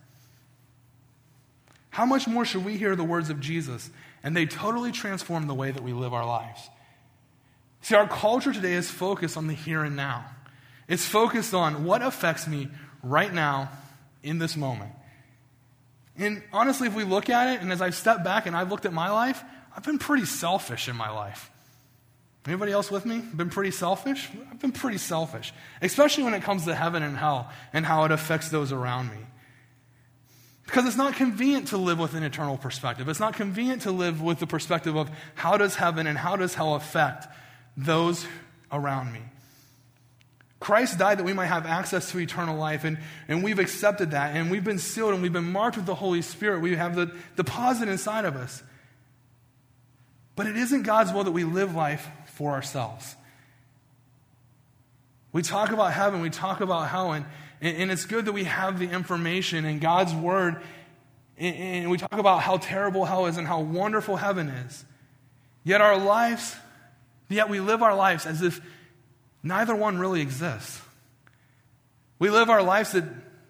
[1.91, 3.91] How much more should we hear the words of Jesus
[4.23, 6.67] and they totally transform the way that we live our lives?
[7.81, 10.25] See, our culture today is focused on the here and now.
[10.87, 12.69] It's focused on what affects me
[13.03, 13.69] right now
[14.23, 14.93] in this moment.
[16.17, 18.87] And honestly, if we look at it, and as I've stepped back and I've looked
[18.87, 19.43] at my life,
[19.77, 21.51] I've been pretty selfish in my life.
[22.45, 23.19] Anybody else with me?
[23.19, 24.29] Been pretty selfish?
[24.49, 28.11] I've been pretty selfish, especially when it comes to heaven and hell and how it
[28.11, 29.17] affects those around me.
[30.65, 33.09] Because it's not convenient to live with an eternal perspective.
[33.09, 36.53] It's not convenient to live with the perspective of how does heaven and how does
[36.53, 37.27] hell affect
[37.75, 38.25] those
[38.71, 39.21] around me.
[40.59, 44.35] Christ died that we might have access to eternal life, and, and we've accepted that,
[44.35, 46.61] and we've been sealed, and we've been marked with the Holy Spirit.
[46.61, 48.61] We have the deposit inside of us.
[50.35, 52.07] But it isn't God's will that we live life
[52.39, 53.17] for ourselves.
[55.33, 57.25] We talk about heaven, we talk about hell, and,
[57.59, 60.61] and it's good that we have the information and God's word,
[61.37, 64.85] and, we talk about how terrible hell is and how wonderful heaven is.
[65.65, 66.55] Yet our lives,
[67.27, 68.61] yet we live our lives as if
[69.43, 70.81] neither one really exists.
[72.19, 72.95] We live our lives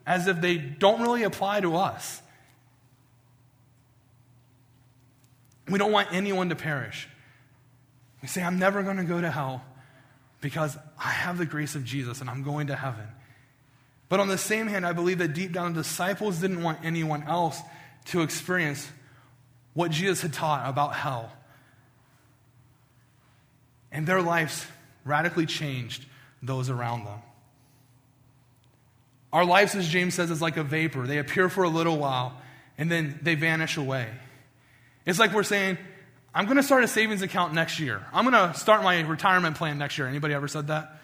[0.08, 2.24] as if they don't really apply to us.
[5.68, 7.08] We don't want anyone to perish.
[8.22, 9.64] We say, I'm never going to go to hell
[10.42, 13.08] because I have the grace of Jesus and I'm going to heaven.
[14.10, 17.24] But on the same hand, I believe that deep down, the disciples didn't want anyone
[17.24, 17.60] else
[18.06, 18.90] to experience
[19.74, 21.32] what Jesus had taught about hell.
[23.92, 24.66] And their lives
[25.06, 26.06] radically changed
[26.42, 27.20] those around them.
[29.32, 31.06] Our lives, as James says, is like a vapor.
[31.06, 32.36] They appear for a little while
[32.78, 34.08] and then they vanish away.
[35.06, 35.78] It's like we're saying,
[36.34, 38.06] I'm going to start a savings account next year.
[38.14, 40.08] I'm going to start my retirement plan next year.
[40.08, 41.00] Anybody ever said that?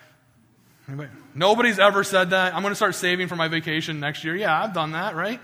[0.88, 1.10] Anybody?
[1.34, 2.54] Nobody's ever said that.
[2.54, 4.36] I'm going to start saving for my vacation next year.
[4.36, 5.40] Yeah, I've done that, right?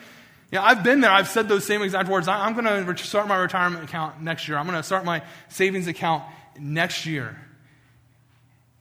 [0.52, 1.10] Yeah, I've been there.
[1.10, 2.28] I've said those same exact words.
[2.28, 4.58] I'm going to start my retirement account next year.
[4.58, 6.24] I'm going to start my savings account
[6.60, 7.40] next year.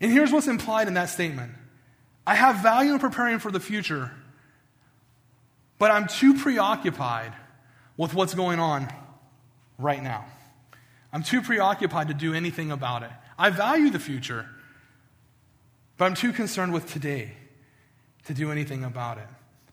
[0.00, 1.52] And here's what's implied in that statement
[2.26, 4.10] I have value in preparing for the future,
[5.78, 7.32] but I'm too preoccupied
[7.96, 8.88] with what's going on
[9.78, 10.26] right now.
[11.12, 13.10] I'm too preoccupied to do anything about it.
[13.38, 14.46] I value the future,
[15.96, 17.32] but I'm too concerned with today
[18.26, 19.26] to do anything about it.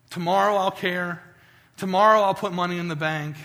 [0.09, 1.21] Tomorrow I'll care.
[1.77, 3.35] Tomorrow I'll put money in the bank.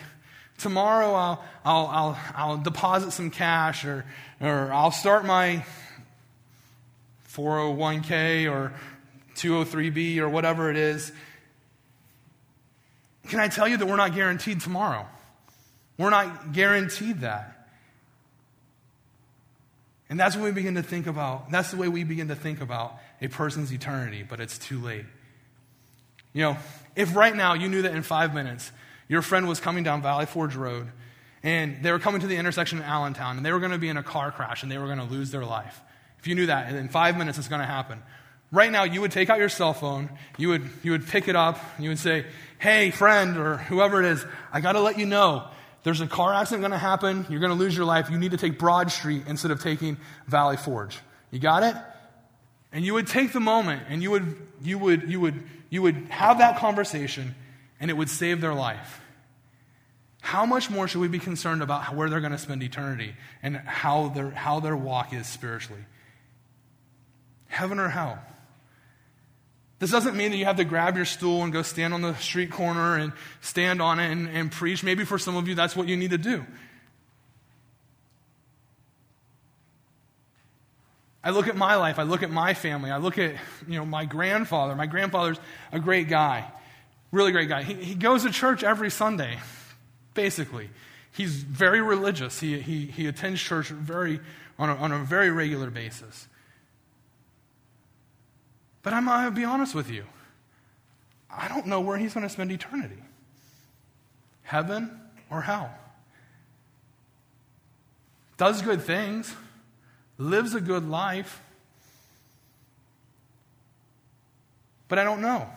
[0.59, 4.05] Tomorrow I'll, I'll, I'll, I'll deposit some cash or,
[4.41, 5.65] or I'll start my
[7.29, 8.73] 401k or
[9.37, 11.13] 203b or whatever it is.
[13.29, 15.07] Can I tell you that we're not guaranteed tomorrow?
[15.99, 17.62] We're not guaranteed that.
[20.13, 21.51] And that's what we begin to think about.
[21.51, 25.07] That's the way we begin to think about a person's eternity, but it's too late.
[26.35, 26.57] You know,
[26.95, 28.73] if right now you knew that in five minutes
[29.09, 30.89] your friend was coming down Valley Forge Road
[31.43, 33.89] and they were coming to the intersection in Allentown and they were going to be
[33.89, 35.81] in a car crash and they were going to lose their life,
[36.19, 38.03] if you knew that, and in five minutes it's going to happen.
[38.51, 41.37] Right now, you would take out your cell phone, you would, you would pick it
[41.37, 42.27] up, and you would say,
[42.59, 45.49] Hey, friend, or whoever it is, I got to let you know
[45.83, 47.27] there's a car accident going to happen.
[47.29, 48.11] You're going to lose your life.
[48.11, 50.99] You need to take Broad Street instead of taking Valley Forge.
[51.31, 51.75] You got it?
[52.73, 55.97] And you would take the moment and you would, you would, you would, you would
[56.09, 57.35] have that conversation
[57.81, 59.01] and it would save their life.
[60.21, 63.57] How much more should we be concerned about where they're going to spend eternity and
[63.57, 65.83] how their, how their walk is spiritually?
[67.49, 68.19] Heaven or hell?
[69.83, 72.15] This doesn't mean that you have to grab your stool and go stand on the
[72.15, 74.85] street corner and stand on it and, and preach.
[74.85, 76.47] Maybe for some of you, that's what you need to do.
[81.25, 83.35] I look at my life, I look at my family, I look at
[83.67, 84.77] you know, my grandfather.
[84.77, 85.41] My grandfather's
[85.73, 86.49] a great guy,
[87.11, 87.65] really great guy.
[87.65, 89.41] He, he goes to church every Sunday,
[90.15, 90.71] basically.
[91.11, 92.39] He's very religious.
[92.39, 94.21] He, he, he attends church very,
[94.61, 96.29] on, a, on a very regular basis.
[98.83, 100.05] But I'm going to be honest with you.
[101.31, 103.03] I don't know where he's going to spend eternity
[104.43, 105.71] heaven or hell.
[108.37, 109.35] Does good things
[110.19, 111.41] lives a good life.
[114.89, 115.49] But I don't know.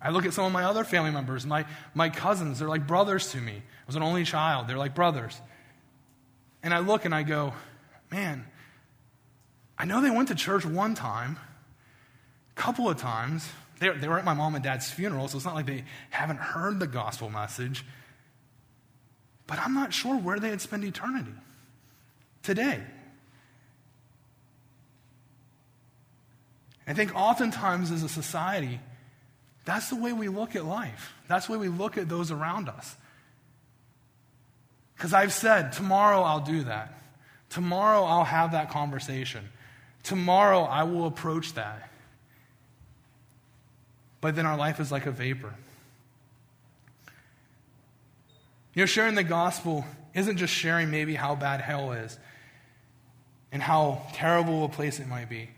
[0.00, 3.32] I look at some of my other family members, my, my cousins, they're like brothers
[3.32, 3.52] to me.
[3.52, 5.40] I was an only child, they're like brothers.
[6.62, 7.52] And I look and I go,
[8.10, 8.46] man,
[9.76, 11.38] I know they went to church one time,
[12.58, 13.48] couple of times.
[13.78, 16.40] They, they were at my mom and dad's funeral, so it's not like they haven't
[16.40, 17.84] heard the gospel message.
[19.46, 21.32] But I'm not sure where they would spend eternity
[22.42, 22.82] today.
[26.86, 28.80] I think oftentimes as a society,
[29.64, 31.14] that's the way we look at life.
[31.28, 32.96] That's the way we look at those around us.
[34.96, 37.00] Because I've said, tomorrow I'll do that.
[37.50, 39.48] Tomorrow I'll have that conversation.
[40.02, 41.88] Tomorrow I will approach that.
[44.20, 45.54] But then our life is like a vapor.
[48.74, 52.18] You know, sharing the gospel isn't just sharing maybe how bad hell is
[53.50, 55.50] and how terrible a place it might be.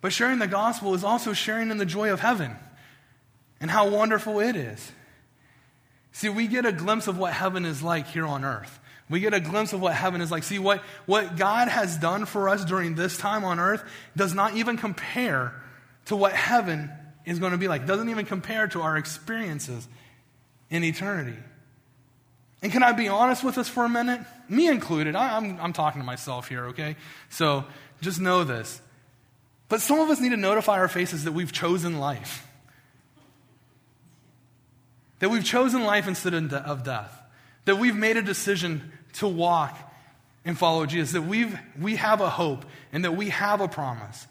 [0.00, 2.56] But sharing the gospel is also sharing in the joy of heaven
[3.60, 4.92] and how wonderful it is.
[6.12, 8.78] See, we get a glimpse of what heaven is like here on earth.
[9.08, 10.42] We get a glimpse of what heaven is like.
[10.42, 13.84] See, what, what God has done for us during this time on earth
[14.16, 15.52] does not even compare
[16.06, 16.90] to what heaven
[17.24, 17.82] is going to be like.
[17.82, 19.86] It doesn't even compare to our experiences
[20.70, 21.36] in eternity.
[22.62, 24.20] And can I be honest with us for a minute?
[24.48, 25.14] Me included.
[25.14, 26.96] I, I'm, I'm talking to myself here, okay?
[27.28, 27.64] So
[28.00, 28.80] just know this.
[29.68, 32.46] But some of us need to notify our faces that we've chosen life.
[35.18, 37.20] That we've chosen life instead of death.
[37.64, 39.76] That we've made a decision to walk
[40.44, 41.12] and follow Jesus.
[41.12, 44.26] That we've, we have a hope and that we have a promise.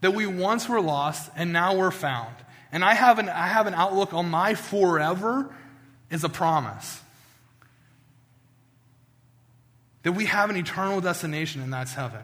[0.00, 2.34] That we once were lost and now we're found.
[2.72, 5.54] And I have an, I have an outlook on my forever
[6.10, 7.00] as a promise.
[10.02, 12.22] That we have an eternal destination and that's heaven.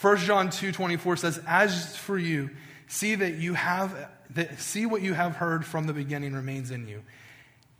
[0.00, 2.50] 1 John 2 24 says, As for you,
[2.88, 6.88] see that you have that, see what you have heard from the beginning remains in
[6.88, 7.02] you.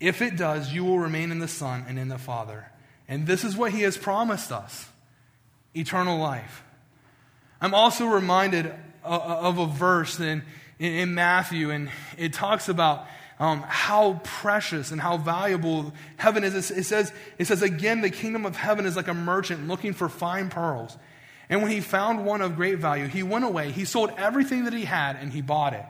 [0.00, 2.70] If it does, you will remain in the Son and in the Father.
[3.08, 4.88] And this is what he has promised us
[5.74, 6.62] eternal life.
[7.60, 8.72] I'm also reminded
[9.04, 10.42] of a verse in,
[10.78, 13.06] in Matthew, and it talks about
[13.38, 16.70] um, how precious and how valuable heaven is.
[16.70, 20.08] It says, it says, again, the kingdom of heaven is like a merchant looking for
[20.08, 20.96] fine pearls.
[21.48, 24.72] And when he found one of great value, he went away, he sold everything that
[24.72, 25.84] he had, and he bought it.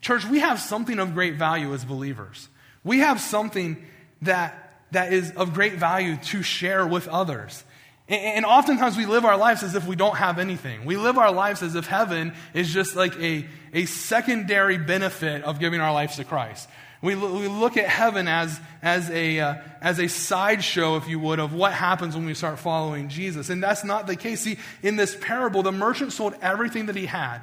[0.00, 2.48] Church, we have something of great value as believers.
[2.84, 3.84] We have something
[4.22, 7.62] that, that is of great value to share with others.
[8.08, 10.84] And, oftentimes we live our lives as if we don't have anything.
[10.84, 15.60] We live our lives as if heaven is just like a, a secondary benefit of
[15.60, 16.68] giving our lives to Christ.
[17.00, 21.40] We, we look at heaven as, as, a, uh, as a sideshow, if you would,
[21.40, 23.50] of what happens when we start following Jesus.
[23.50, 24.42] And that's not the case.
[24.42, 27.40] See, in this parable, the merchant sold everything that he had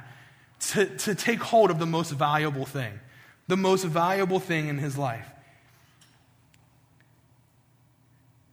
[0.60, 3.00] to, to take hold of the most valuable thing,
[3.48, 5.26] the most valuable thing in his life.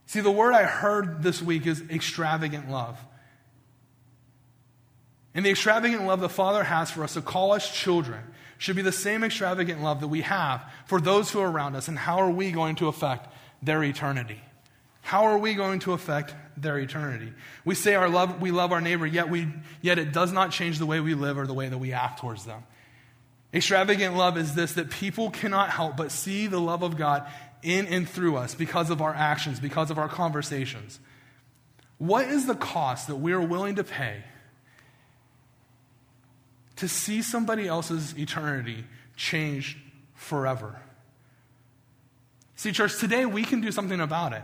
[0.07, 2.97] See, the word I heard this week is extravagant love.
[5.35, 8.21] And the extravagant love the Father has for us to call us children
[8.57, 11.89] should be the same extravagant love that we have for those who are around us.
[11.89, 14.41] And how are we going to affect their eternity?
[15.01, 17.33] How are we going to affect their eternity?
[17.65, 19.47] We say our love, we love our neighbor, yet, we,
[19.81, 22.19] yet it does not change the way we live or the way that we act
[22.19, 22.63] towards them.
[23.53, 27.29] Extravagant love is this that people cannot help but see the love of God
[27.67, 30.99] in and through us because of our actions, because of our conversations.
[31.97, 34.23] What is the cost that we are willing to pay
[36.77, 39.77] to see somebody else's eternity change
[40.13, 40.79] forever.
[42.55, 44.43] See, church, today we can do something about it.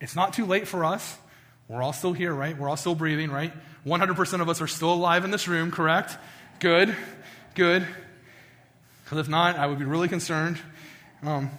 [0.00, 1.16] It's not too late for us.
[1.68, 2.56] We're all still here, right?
[2.56, 3.52] We're all still breathing, right?
[3.86, 6.16] 100% of us are still alive in this room, correct?
[6.58, 6.94] Good,
[7.54, 7.86] good.
[9.04, 10.58] Because if not, I would be really concerned.
[11.22, 11.50] Um,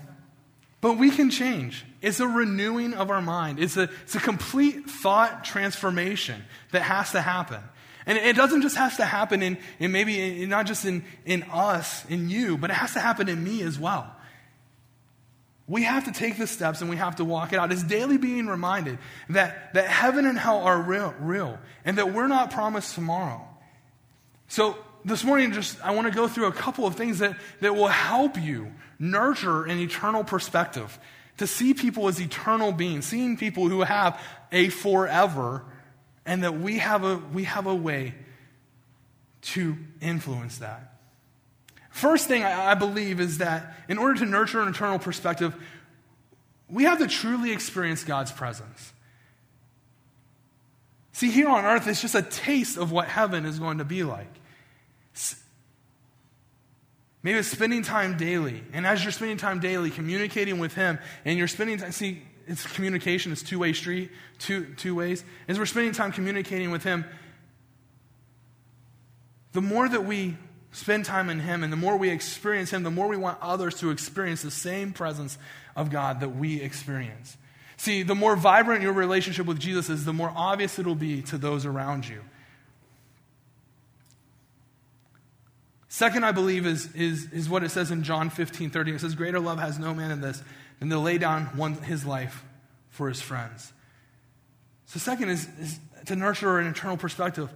[0.82, 1.86] but we can change.
[2.02, 7.12] It's a renewing of our mind, it's a, it's a complete thought transformation that has
[7.12, 7.62] to happen.
[8.06, 11.44] And it doesn't just have to happen in, in maybe in, not just in, in
[11.52, 14.10] us, in you, but it has to happen in me as well.
[15.68, 17.70] We have to take the steps and we have to walk it out.
[17.74, 19.00] It's daily being reminded
[19.30, 23.46] that, that heaven and hell are real, real and that we're not promised tomorrow.
[24.48, 27.76] So this morning, just I want to go through a couple of things that, that
[27.76, 30.98] will help you nurture an eternal perspective.
[31.38, 34.20] To see people as eternal beings, seeing people who have
[34.52, 35.64] a forever,
[36.26, 38.16] and that we have a, we have a way
[39.42, 40.94] to influence that.
[41.90, 45.56] First thing I, believe is that in order to nurture an eternal perspective,
[46.70, 48.94] we have to truly experience God's presence.
[51.14, 54.04] See, here on earth, it's just a taste of what heaven is going to be
[54.04, 54.32] like.
[57.28, 58.64] Maybe it's spending time daily.
[58.72, 62.66] And as you're spending time daily, communicating with Him, and you're spending time, see, it's
[62.66, 65.26] communication, it's two way street, two, two ways.
[65.50, 67.04] As we're spending time communicating with Him,
[69.52, 70.38] the more that we
[70.72, 73.76] spend time in Him and the more we experience Him, the more we want others
[73.82, 75.38] to experience the same presence
[75.76, 77.36] of God that we experience.
[77.76, 81.38] See, the more vibrant your relationship with Jesus is, the more obvious it'll be to
[81.38, 82.22] those around you.
[85.98, 88.92] Second, I believe, is, is, is what it says in John 15 30.
[88.92, 90.44] It says, Greater love has no man in this
[90.78, 92.46] than to lay down one, his life
[92.92, 93.74] for his friends.
[94.86, 97.52] So, second is, is to nurture an eternal perspective.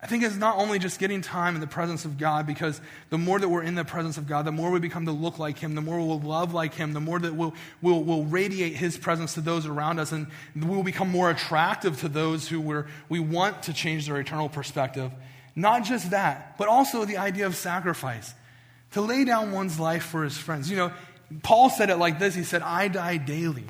[0.00, 3.18] I think it's not only just getting time in the presence of God, because the
[3.18, 5.58] more that we're in the presence of God, the more we become to look like
[5.58, 8.96] Him, the more we'll love like Him, the more that we'll, we'll, we'll radiate His
[8.96, 13.18] presence to those around us, and we'll become more attractive to those who we're, we
[13.18, 15.10] want to change their eternal perspective.
[15.56, 18.34] Not just that, but also the idea of sacrifice.
[18.92, 20.70] To lay down one's life for his friends.
[20.70, 20.92] You know,
[21.42, 23.66] Paul said it like this He said, I die daily.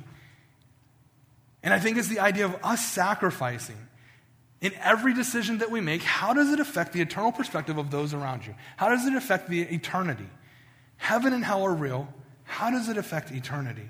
[1.63, 3.79] And I think it's the idea of us sacrificing
[4.65, 8.15] in every decision that we make, how does it affect the eternal perspective of those
[8.15, 8.55] around you?
[8.79, 10.29] How does it affect the eternity?
[10.97, 12.09] Heaven and hell are real.
[12.45, 13.89] How does it affect eternity?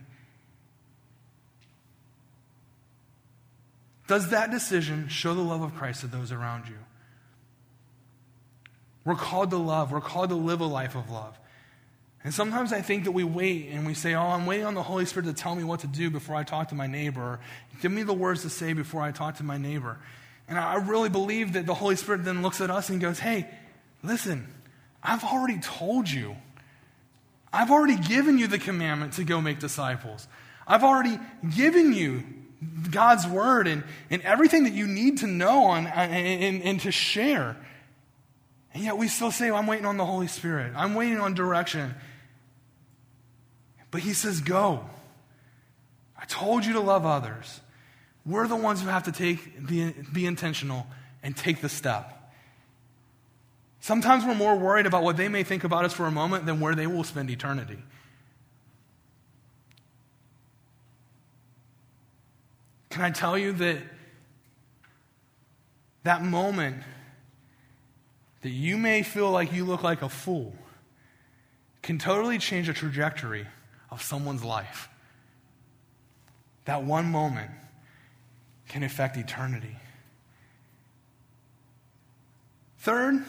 [4.08, 6.76] Does that decision show the love of Christ to those around you?
[9.04, 9.92] We're called to love.
[9.92, 11.38] We're called to live a life of love.
[12.24, 14.82] And sometimes I think that we wait and we say, Oh, I'm waiting on the
[14.82, 17.38] Holy Spirit to tell me what to do before I talk to my neighbor.
[17.82, 19.98] Give me the words to say before I talk to my neighbor.
[20.48, 23.46] And I really believe that the Holy Spirit then looks at us and goes, Hey,
[24.02, 24.46] listen,
[25.02, 26.36] I've already told you.
[27.52, 30.26] I've already given you the commandment to go make disciples.
[30.66, 31.20] I've already
[31.54, 32.24] given you
[32.90, 36.90] God's word and, and everything that you need to know on, and, and, and to
[36.90, 37.56] share.
[38.74, 40.72] And yet we still say, I'm waiting on the Holy Spirit.
[40.76, 41.94] I'm waiting on direction.
[43.92, 44.84] But he says, Go.
[46.20, 47.60] I told you to love others.
[48.26, 50.86] We're the ones who have to take, be, be intentional
[51.22, 52.32] and take the step.
[53.80, 56.58] Sometimes we're more worried about what they may think about us for a moment than
[56.58, 57.78] where they will spend eternity.
[62.88, 63.78] Can I tell you that
[66.04, 66.76] that moment
[68.44, 70.54] that you may feel like you look like a fool
[71.80, 73.46] can totally change the trajectory
[73.90, 74.90] of someone's life?
[76.66, 77.50] That one moment
[78.68, 79.74] can affect eternity.
[82.80, 83.24] Third,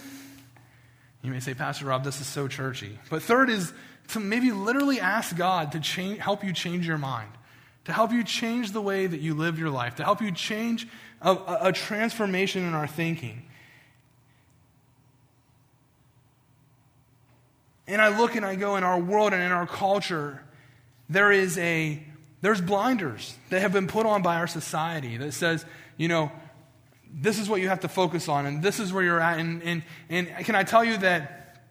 [1.21, 2.99] you may say, Pastor Rob, this is so churchy.
[3.09, 3.71] But third is
[4.09, 7.31] to maybe literally ask God to change, help you change your mind,
[7.85, 10.89] to help you change the way that you live your life, to help you change
[11.21, 13.43] a, a, a transformation in our thinking.
[17.87, 20.41] And I look and I go in our world and in our culture,
[21.09, 22.03] there is a
[22.41, 25.65] there's blinders that have been put on by our society that says,
[25.97, 26.31] you know,
[27.11, 29.39] this is what you have to focus on, and this is where you're at.
[29.39, 31.63] And, and, and can I tell you that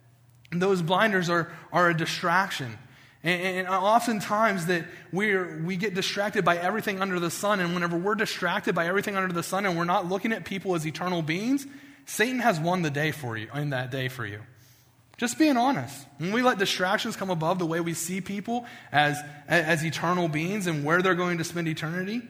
[0.51, 2.79] those blinders are, are a distraction?
[3.23, 7.61] And, and oftentimes that we're, we get distracted by everything under the sun.
[7.61, 10.75] And whenever we're distracted by everything under the sun and we're not looking at people
[10.75, 11.67] as eternal beings,
[12.07, 14.41] Satan has won the day for you, in that day for you.
[15.17, 16.07] Just being honest.
[16.19, 20.67] When we let distractions come above the way we see people as, as eternal beings
[20.67, 22.23] and where they're going to spend eternity,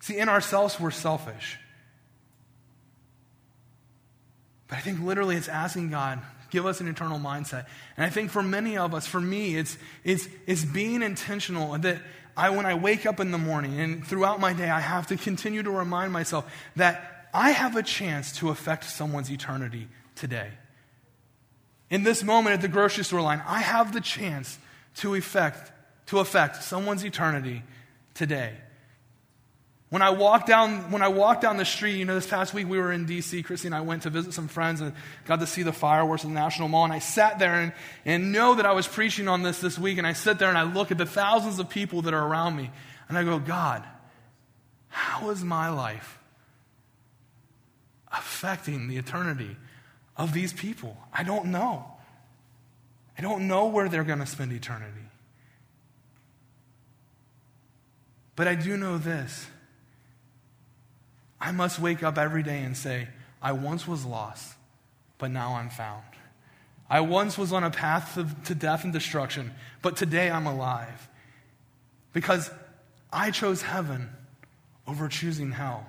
[0.00, 1.58] see, in ourselves, we're selfish.
[4.68, 7.66] But I think literally it's asking God, give us an eternal mindset.
[7.96, 12.02] And I think for many of us, for me, it's, it's, it's being intentional that
[12.36, 15.16] I, when I wake up in the morning and throughout my day, I have to
[15.16, 20.50] continue to remind myself that I have a chance to affect someone's eternity today.
[21.90, 24.58] In this moment at the grocery store line, I have the chance
[24.96, 25.72] to affect,
[26.06, 27.62] to affect someone's eternity
[28.14, 28.54] today.
[29.90, 32.68] When I walk down, when I walk down the street, you know, this past week
[32.68, 33.42] we were in D.C.
[33.42, 34.92] Christy and I went to visit some friends and
[35.24, 36.84] got to see the fireworks at the National Mall.
[36.84, 37.72] And I sat there and,
[38.04, 39.96] and know that I was preaching on this this week.
[39.96, 42.54] And I sit there and I look at the thousands of people that are around
[42.54, 42.70] me.
[43.08, 43.82] And I go, God,
[44.88, 46.17] how is my life
[48.12, 49.56] affecting the eternity
[50.16, 50.96] of these people?
[51.12, 51.84] I don't know.
[53.18, 54.92] I don't know where they're going to spend eternity.
[58.36, 59.48] But I do know this
[61.40, 63.08] I must wake up every day and say,
[63.40, 64.54] I once was lost,
[65.18, 66.02] but now I'm found.
[66.90, 69.52] I once was on a path to death and destruction,
[69.82, 71.08] but today I'm alive.
[72.12, 72.50] Because
[73.12, 74.08] I chose heaven
[74.86, 75.86] over choosing hell.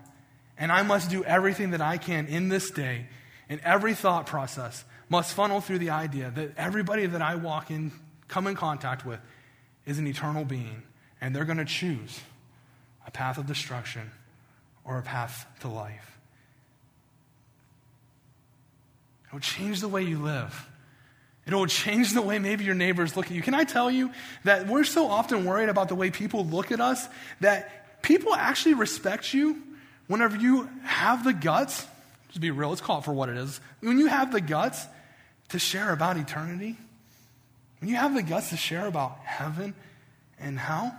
[0.59, 3.07] And I must do everything that I can in this day,
[3.47, 7.91] in every thought process, must funnel through the idea that everybody that I walk in,
[8.27, 9.19] come in contact with,
[9.85, 10.83] is an eternal being,
[11.21, 12.19] and they're going to choose
[13.07, 14.11] a path of destruction
[14.83, 16.17] or a path to life.
[19.27, 20.67] It will change the way you live.
[21.47, 23.41] It will change the way maybe your neighbors look at you.
[23.41, 24.11] Can I tell you
[24.43, 27.07] that we're so often worried about the way people look at us
[27.39, 29.63] that people actually respect you
[30.09, 31.85] whenever you have the guts,
[32.33, 33.61] to be real, let's call it for what it is.
[33.79, 34.85] When you have the guts
[35.49, 36.75] to share about eternity,
[37.79, 39.73] when you have the guts to share about heaven
[40.39, 40.93] and hell,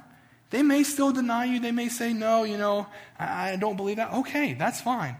[0.51, 1.61] they may still deny you.
[1.61, 2.87] They may say, no, you know,
[3.19, 4.13] I, I don't believe that.
[4.13, 5.17] Okay, that's fine.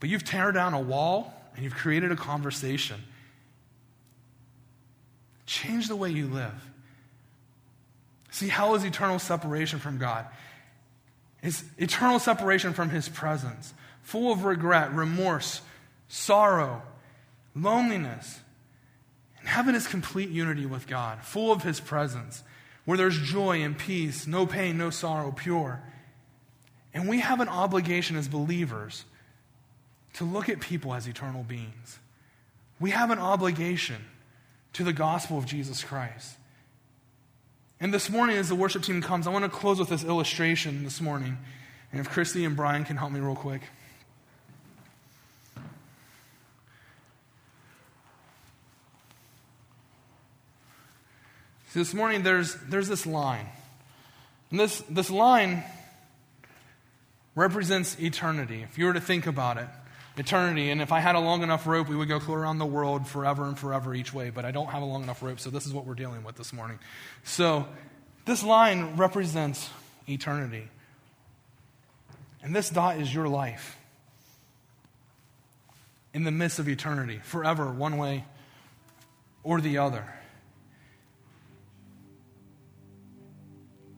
[0.00, 3.00] But you've teared down a wall and you've created a conversation.
[5.46, 6.52] Change the way you live.
[8.30, 10.26] See, hell is eternal separation from God.
[11.44, 13.72] It's eternal separation from His presence,
[14.02, 15.60] full of regret, remorse,
[16.08, 16.82] sorrow,
[17.54, 18.40] loneliness.
[19.38, 22.42] And heaven is complete unity with God, full of His presence
[22.84, 25.80] where there's joy and peace, no pain, no sorrow, pure.
[26.92, 29.04] And we have an obligation as believers
[30.14, 31.98] to look at people as eternal beings.
[32.78, 34.04] We have an obligation
[34.74, 36.36] to the gospel of Jesus Christ.
[37.84, 40.84] And this morning, as the worship team comes, I want to close with this illustration
[40.84, 41.36] this morning.
[41.92, 43.60] And if Christy and Brian can help me real quick.
[51.68, 53.48] See, this morning there's, there's this line.
[54.50, 55.62] And this, this line
[57.34, 58.62] represents eternity.
[58.62, 59.68] If you were to think about it,
[60.16, 60.70] eternity.
[60.70, 63.44] And if I had a long enough rope, we would go around the world forever
[63.44, 64.30] and forever each way.
[64.30, 66.36] But I don't have a long enough rope, so this is what we're dealing with
[66.36, 66.78] this morning.
[67.24, 67.66] So
[68.24, 69.70] this line represents
[70.08, 70.68] eternity.
[72.42, 73.78] And this dot is your life
[76.12, 78.24] in the midst of eternity, forever, one way
[79.42, 80.04] or the other.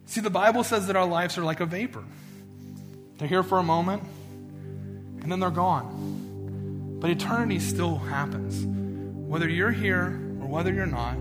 [0.07, 2.05] See, the Bible says that our lives are like a vapor.
[3.19, 4.03] They're here for a moment,
[5.23, 6.99] and then they're gone.
[7.01, 8.65] But eternity still happens.
[9.29, 11.17] Whether you're here or whether you're not,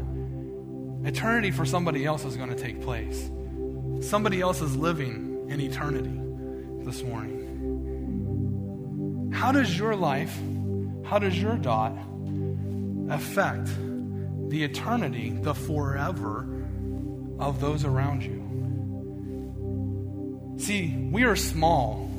[1.06, 3.30] eternity for somebody else is going to take place.
[4.02, 6.20] Somebody else is living in eternity
[6.86, 7.36] this morning.
[9.34, 10.36] How does your life,
[11.04, 11.98] how does your dot
[13.10, 13.70] affect
[14.50, 16.48] the eternity, the forever
[17.40, 18.42] of those around you?
[20.58, 22.10] See, we are small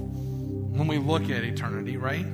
[0.79, 2.25] when we look at eternity, right?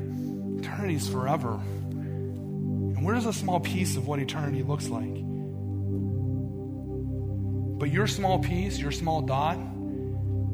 [0.59, 1.55] Eternity is forever.
[1.55, 5.15] And we're just a small piece of what eternity looks like.
[7.79, 9.59] But your small piece, your small dot,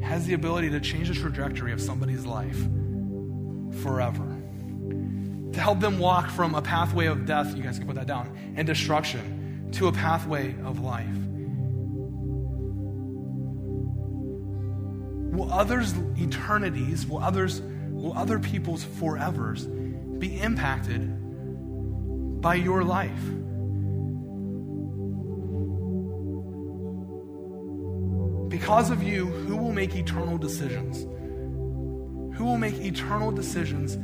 [0.01, 2.59] has the ability to change the trajectory of somebody's life
[3.81, 4.35] forever.
[5.53, 8.53] To help them walk from a pathway of death, you guys can put that down,
[8.55, 11.07] and destruction, to a pathway of life.
[15.39, 17.61] will others' eternities, will others,
[17.99, 19.67] will other people's forevers
[20.19, 21.01] be impacted
[22.41, 23.23] by your life?
[28.49, 31.03] Because of you, who will make eternal decisions?
[32.37, 33.95] Who will make eternal decisions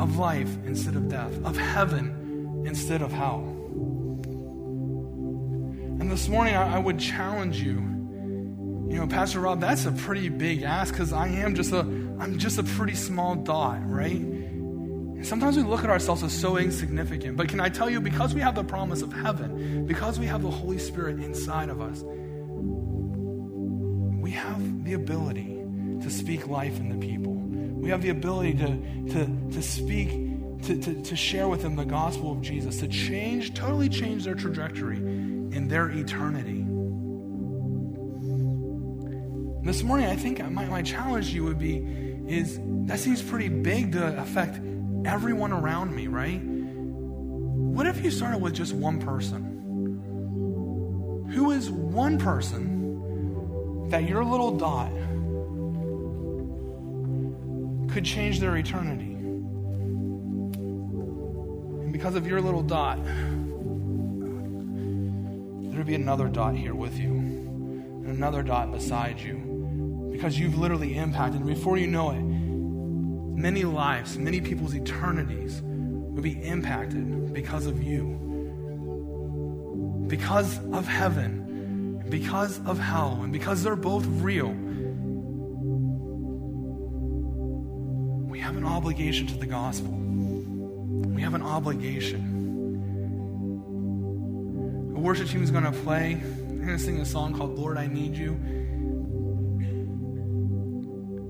[0.00, 3.50] of life instead of death, of heaven instead of hell?
[6.00, 7.94] And this morning, I, would challenge you
[8.88, 11.80] you know, Pastor Rob, that's a pretty big ask because I am just a,
[12.18, 14.20] I'm just a pretty small dot, right?
[15.24, 17.36] Sometimes we look at ourselves as so insignificant.
[17.36, 20.42] But can I tell you, because we have the promise of heaven, because we have
[20.42, 22.02] the Holy Spirit inside of us,
[24.20, 25.62] we have the ability
[26.02, 27.32] to speak life in the people.
[27.32, 28.66] We have the ability to,
[29.12, 30.10] to, to speak,
[30.64, 34.34] to, to, to share with them the gospel of Jesus, to change, totally change their
[34.34, 36.66] trajectory in their eternity.
[39.64, 43.48] This morning, I think my, my challenge to you would be is that seems pretty
[43.48, 44.58] big to affect
[45.04, 46.40] everyone around me, right?
[46.42, 49.50] What if you started with just one person?
[51.32, 54.90] Who is one person that your little dot
[57.92, 59.12] could change their eternity?
[61.82, 63.12] And because of your little dot, there
[65.78, 69.43] would be another dot here with you, and another dot beside you
[70.14, 71.40] because you've literally impacted.
[71.40, 77.82] And before you know it, many lives, many people's eternities will be impacted because of
[77.82, 78.20] you.
[80.06, 84.50] Because of heaven, because of hell, and because they're both real.
[88.30, 89.90] We have an obligation to the gospel.
[89.90, 92.30] We have an obligation.
[94.94, 96.14] The worship team is going to play.
[96.14, 98.63] They're going to sing a song called Lord, I Need You.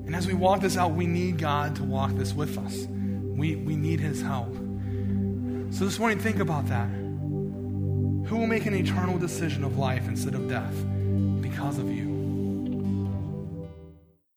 [0.07, 2.87] And as we walk this out, we need God to walk this with us.
[2.89, 4.55] We, we need His help.
[5.71, 6.89] So this morning, think about that.
[6.89, 10.75] Who will make an eternal decision of life instead of death?
[11.41, 12.14] Because of you.